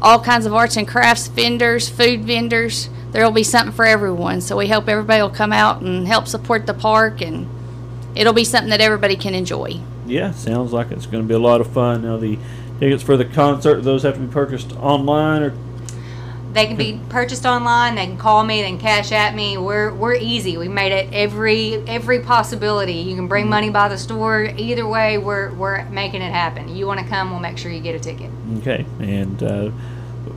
all 0.00 0.18
kinds 0.18 0.46
of 0.46 0.54
arts 0.54 0.76
and 0.76 0.88
crafts 0.88 1.28
vendors, 1.28 1.90
food 1.90 2.24
vendors. 2.24 2.88
There 3.10 3.22
will 3.22 3.32
be 3.32 3.42
something 3.42 3.74
for 3.74 3.84
everyone. 3.84 4.40
So 4.40 4.56
we 4.56 4.68
hope 4.68 4.88
everybody 4.88 5.20
will 5.20 5.28
come 5.28 5.52
out 5.52 5.82
and 5.82 6.08
help 6.08 6.26
support 6.26 6.64
the 6.64 6.72
park, 6.72 7.20
and 7.20 7.46
it'll 8.14 8.32
be 8.32 8.44
something 8.44 8.70
that 8.70 8.80
everybody 8.80 9.14
can 9.14 9.34
enjoy. 9.34 9.78
Yeah, 10.06 10.30
sounds 10.32 10.72
like 10.72 10.90
it's 10.90 11.04
going 11.04 11.22
to 11.22 11.28
be 11.28 11.34
a 11.34 11.38
lot 11.38 11.60
of 11.60 11.70
fun. 11.70 12.02
Now 12.02 12.16
the 12.16 12.38
tickets 12.80 13.02
for 13.02 13.18
the 13.18 13.26
concert, 13.26 13.82
those 13.82 14.04
have 14.04 14.14
to 14.14 14.20
be 14.20 14.32
purchased 14.32 14.72
online 14.76 15.42
or 15.42 15.54
They 16.52 16.66
can 16.66 16.76
be 16.76 17.00
purchased 17.08 17.46
online. 17.46 17.94
They 17.94 18.06
can 18.06 18.18
call 18.18 18.44
me. 18.44 18.62
They 18.62 18.68
can 18.68 18.78
cash 18.78 19.12
at 19.12 19.34
me. 19.34 19.56
We're 19.56 19.92
we're 19.92 20.14
easy. 20.14 20.56
We 20.56 20.68
made 20.68 20.92
it 20.92 21.12
every 21.12 21.74
every 21.86 22.20
possibility. 22.20 22.94
You 22.94 23.16
can 23.16 23.28
bring 23.28 23.48
money 23.48 23.70
by 23.70 23.88
the 23.88 23.98
store. 23.98 24.44
Either 24.44 24.86
way, 24.86 25.18
we're 25.18 25.52
we're 25.54 25.84
making 25.86 26.22
it 26.22 26.32
happen. 26.32 26.74
You 26.74 26.86
want 26.86 27.00
to 27.00 27.06
come? 27.06 27.30
We'll 27.30 27.40
make 27.40 27.58
sure 27.58 27.70
you 27.70 27.80
get 27.80 27.94
a 27.94 28.00
ticket. 28.00 28.30
Okay, 28.58 28.84
and 29.00 29.42
uh, 29.42 29.70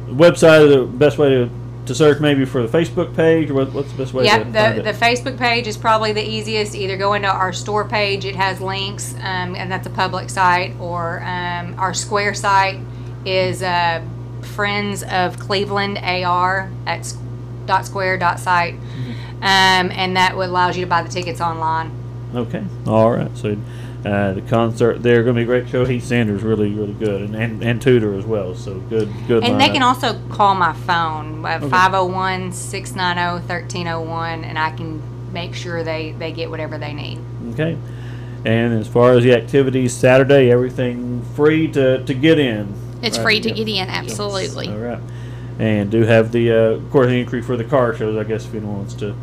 website 0.08 0.68
is 0.68 0.76
the 0.76 0.86
best 0.86 1.18
way 1.18 1.30
to, 1.30 1.50
to 1.86 1.96
search 1.96 2.20
maybe 2.20 2.46
for 2.46 2.66
the 2.66 2.78
Facebook 2.78 3.16
page 3.16 3.50
or 3.50 3.56
what, 3.56 3.74
what's 3.74 3.92
the 3.92 3.98
best 3.98 4.14
way 4.14 4.28
find 4.28 4.54
the, 4.54 4.82
the 4.82 4.98
Facebook 4.98 5.38
page 5.38 5.68
is 5.68 5.78
probably 5.78 6.14
the 6.14 6.24
easiest. 6.24 6.76
Either 6.76 6.98
go 6.98 7.14
into 7.14 7.28
our 7.28 7.54
store 7.54 7.88
page, 7.88 8.26
it 8.26 8.36
has 8.36 8.62
links, 8.62 9.14
um, 9.16 9.56
and 9.56 9.72
that's 9.72 9.88
a 9.88 9.92
public 9.92 10.30
site, 10.30 10.76
or 10.80 11.22
um, 11.24 11.78
our 11.78 11.94
Square 11.94 12.36
site 12.36 12.80
is 13.26 13.62
uh, 13.62 14.04
Friends 14.46 15.04
of 15.04 15.38
Cleveland 15.40 15.98
AR 16.00 16.70
at 16.86 17.14
dot 17.66 17.86
square 17.86 18.18
dot 18.18 18.40
site, 18.40 18.76
Mm-hmm. 18.76 19.12
um, 19.44 19.92
and 19.92 20.16
that 20.18 20.38
would 20.38 20.50
allows 20.50 20.78
you 20.78 20.86
to 20.86 20.90
buy 20.90 21.02
the 21.04 21.10
tickets 21.10 21.42
online. 21.42 21.92
Okay, 22.34 22.64
all 22.88 23.12
right. 23.12 23.36
So 23.38 23.58
uh, 24.06 24.34
the 24.34 24.42
concert 24.42 25.02
there 25.04 25.24
going 25.24 25.36
to 25.36 25.40
be 25.40 25.44
a 25.44 25.46
great 25.46 25.68
show. 25.70 25.84
Heath 25.86 26.04
Sanders 26.06 26.44
really 26.44 26.72
really 26.74 26.94
good, 26.94 27.22
and 27.22 27.36
and, 27.36 27.64
and 27.64 27.82
Tudor 27.82 28.14
as 28.14 28.26
well. 28.26 28.56
So 28.56 28.76
good 28.82 29.12
good. 29.28 29.44
And 29.44 29.60
they 29.60 29.70
can 29.70 29.82
also 29.84 30.20
call 30.30 30.56
my 30.56 30.74
phone, 30.74 31.44
uh, 31.46 31.58
Okay. 31.58 31.70
501 31.70 32.52
690 32.54 33.48
1301, 33.48 34.44
and 34.44 34.58
I 34.60 34.72
can 34.72 35.02
make 35.34 35.54
sure 35.54 35.84
they, 35.84 36.14
they 36.14 36.32
get 36.32 36.50
whatever 36.50 36.78
they 36.78 36.94
need. 36.94 37.20
Okay. 37.52 37.78
And 38.46 38.74
as 38.80 38.88
far 38.88 39.12
as 39.14 39.24
the 39.24 39.34
activities, 39.34 39.92
Saturday, 39.94 40.50
everything 40.52 41.22
free 41.36 41.68
to, 41.70 42.04
to 42.06 42.14
get 42.14 42.40
in. 42.40 42.74
It's 43.06 43.18
right? 43.18 43.24
free 43.24 43.40
to 43.42 43.50
Yeah. 43.50 43.56
get 43.56 43.68
in, 43.68 43.90
absolutely. 43.90 44.68
All 44.70 44.78
right. 44.78 45.00
And 45.60 45.90
do 45.90 46.02
have 46.02 46.32
the 46.32 46.52
uh, 46.52 46.56
of 46.56 46.92
course 46.92 47.08
the 47.08 47.20
entry 47.20 47.42
for 47.42 47.56
the 47.56 47.64
car 47.64 47.96
shows. 47.96 48.18
I 48.18 48.24
guess 48.28 48.46
if 48.46 48.54
anyone 48.54 48.78
wants 48.78 48.94
to 48.96 49.16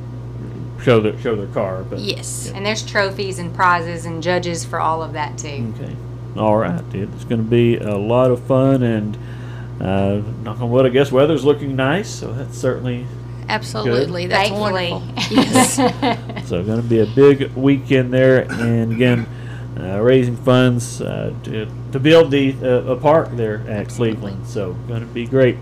show 0.83 1.01
their 1.01 1.19
show 1.21 1.37
their 1.37 1.47
car. 1.49 1.83
But 1.83 1.99
Yes. 1.99 2.51
And 2.55 2.65
there's 2.65 2.83
trophies 2.85 3.39
and 3.39 3.55
prizes 3.55 4.07
and 4.07 4.23
judges 4.23 4.65
for 4.65 4.81
all 4.81 5.03
of 5.03 5.13
that 5.13 5.37
too. 5.39 5.73
Okay. 5.79 5.95
All 6.37 6.57
right, 6.57 6.89
dude. 6.91 7.13
It's 7.15 7.25
going 7.25 7.45
to 7.45 7.51
be 7.51 7.77
a 7.77 7.97
lot 7.97 8.31
of 8.31 8.41
fun, 8.45 8.83
and 8.83 9.19
uh, 9.81 10.23
knock 10.43 10.61
on 10.63 10.71
wood, 10.71 10.87
I 10.87 10.89
guess 10.89 11.13
weather's 11.13 11.45
looking 11.45 11.77
nice, 11.77 12.09
so 12.09 12.33
that's 12.33 12.57
certainly 12.57 13.05
Absolutely. 13.49 14.27
That's 14.29 14.49
Thankfully. 14.49 14.93
wonderful. 14.93 15.37
Yes. 15.37 15.77
so. 16.49 16.63
Going 16.65 16.81
to 16.81 16.89
be 16.89 17.01
a 17.01 17.07
big 17.07 17.53
weekend 17.55 18.13
there, 18.15 18.51
and 18.51 18.93
again, 18.93 19.27
raising 19.77 20.37
funds 20.37 21.01
uh, 21.01 21.33
to, 21.45 21.67
to 21.93 22.01
build 22.01 22.31
the 22.31 22.55
uh, 22.63 22.93
a 22.93 22.97
park 22.97 23.31
there 23.33 23.59
at 23.69 23.89
Cleveland. 23.89 24.47
So 24.47 24.75
going 24.89 25.01
to 25.01 25.07
be 25.07 25.27
great. 25.27 25.57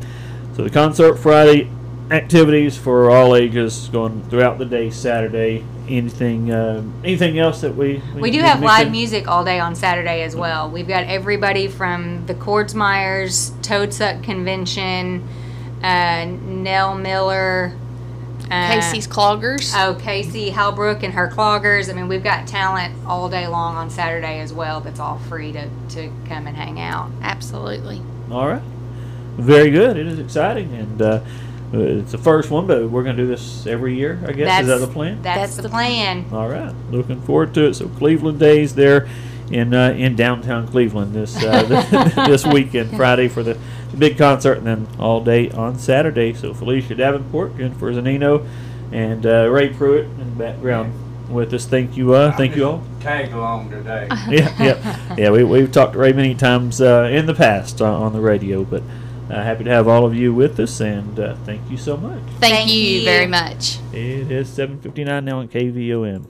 So 0.56 0.64
the 0.64 0.70
concert 0.70 1.16
Friday, 1.16 1.70
activities 2.10 2.76
for 2.76 3.10
all 3.10 3.36
ages 3.36 3.88
going 3.88 4.22
throughout 4.28 4.58
the 4.58 4.64
day 4.64 4.90
Saturday. 4.90 5.64
Anything 5.88 6.50
uh, 6.50 6.82
anything 7.04 7.38
else 7.38 7.60
that 7.62 7.74
we 7.74 8.02
We 8.16 8.30
do 8.30 8.40
have 8.40 8.60
live 8.62 8.86
in? 8.86 8.92
music 8.92 9.28
all 9.28 9.44
day 9.44 9.58
on 9.60 9.74
Saturday 9.74 10.22
as 10.22 10.36
well. 10.36 10.70
We've 10.70 10.88
got 10.88 11.04
everybody 11.04 11.68
from 11.68 12.26
the 12.26 12.34
Cordsmeyers, 12.34 13.52
Toadsuck 13.62 14.22
Convention, 14.22 15.26
uh, 15.82 16.24
Nell 16.24 16.96
Miller, 16.96 17.72
uh, 18.50 18.72
Casey's 18.72 19.06
Cloggers. 19.06 19.72
Oh, 19.76 19.94
Casey 19.94 20.50
Halbrook 20.50 21.02
and 21.02 21.14
her 21.14 21.28
cloggers. 21.28 21.88
I 21.88 21.92
mean, 21.92 22.08
we've 22.08 22.24
got 22.24 22.48
talent 22.48 22.94
all 23.06 23.28
day 23.28 23.46
long 23.46 23.76
on 23.76 23.90
Saturday 23.90 24.40
as 24.40 24.52
well. 24.52 24.80
That's 24.80 25.00
all 25.00 25.18
free 25.18 25.52
to, 25.52 25.68
to 25.90 26.12
come 26.26 26.46
and 26.46 26.56
hang 26.56 26.80
out. 26.80 27.10
Absolutely. 27.22 28.02
All 28.30 28.48
right. 28.48 28.62
Very 29.36 29.70
good. 29.70 29.96
It 29.96 30.06
is 30.06 30.18
exciting, 30.18 30.74
and 30.74 31.00
uh, 31.00 31.20
it's 31.72 32.12
the 32.12 32.18
first 32.18 32.50
one, 32.50 32.66
but 32.66 32.90
we're 32.90 33.04
going 33.04 33.16
to 33.16 33.22
do 33.22 33.28
this 33.28 33.66
every 33.66 33.94
year. 33.94 34.20
I 34.26 34.32
guess 34.32 34.62
is 34.62 34.66
that 34.68 34.78
the 34.78 34.92
plan? 34.92 35.22
That's, 35.22 35.56
the 35.56 35.68
plan. 35.68 36.26
All 36.32 36.48
right. 36.48 36.74
Looking 36.90 37.20
forward 37.22 37.54
to 37.54 37.66
it. 37.66 37.74
So 37.74 37.88
Cleveland 37.88 38.40
Days 38.40 38.74
there 38.74 39.08
in 39.50 39.74
uh, 39.74 39.90
in 39.90 40.16
downtown 40.16 40.66
Cleveland 40.68 41.12
this 41.12 41.36
uh, 41.42 41.62
this 42.28 42.46
weekend, 42.46 42.96
Friday 42.96 43.28
for 43.28 43.42
the, 43.42 43.58
big 43.98 44.16
concert, 44.16 44.58
and 44.58 44.66
then 44.66 44.88
all 44.98 45.22
day 45.22 45.50
on 45.50 45.78
Saturday. 45.78 46.32
So 46.32 46.54
Felicia 46.54 46.94
Davenport, 46.94 47.56
Jenifer 47.56 47.92
Zunino, 47.94 48.46
and 48.92 49.26
uh, 49.26 49.50
Ray 49.50 49.70
Pruitt 49.70 50.04
in 50.04 50.18
the 50.18 50.44
background 50.44 50.92
with 51.28 51.52
us. 51.52 51.66
Thank 51.66 51.96
you, 51.96 52.14
uh, 52.14 52.36
thank 52.36 52.56
you 52.56 52.66
all. 52.66 52.82
Tag 53.00 53.32
along 53.32 53.70
today. 53.70 54.06
yeah, 54.28 54.62
yeah, 54.62 55.14
yeah. 55.16 55.30
We 55.30 55.44
we've 55.44 55.72
talked 55.72 55.94
to 55.94 55.98
Ray 55.98 56.12
many 56.12 56.34
times 56.34 56.80
uh, 56.80 57.08
in 57.10 57.26
the 57.26 57.34
past 57.34 57.80
uh, 57.80 57.92
on 57.92 58.12
the 58.12 58.20
radio, 58.20 58.64
but. 58.64 58.82
Uh, 59.30 59.44
happy 59.44 59.62
to 59.62 59.70
have 59.70 59.86
all 59.86 60.04
of 60.04 60.12
you 60.12 60.34
with 60.34 60.58
us, 60.58 60.80
and 60.80 61.14
thank 61.46 61.70
you 61.70 61.76
so 61.76 61.96
much. 61.96 62.18
Thank, 62.40 62.66
thank 62.66 62.70
you 62.72 63.04
very 63.04 63.28
much. 63.28 63.78
It 63.92 64.28
is 64.28 64.48
7:59 64.48 65.22
now 65.22 65.38
on 65.38 65.46
KVOM. 65.46 66.29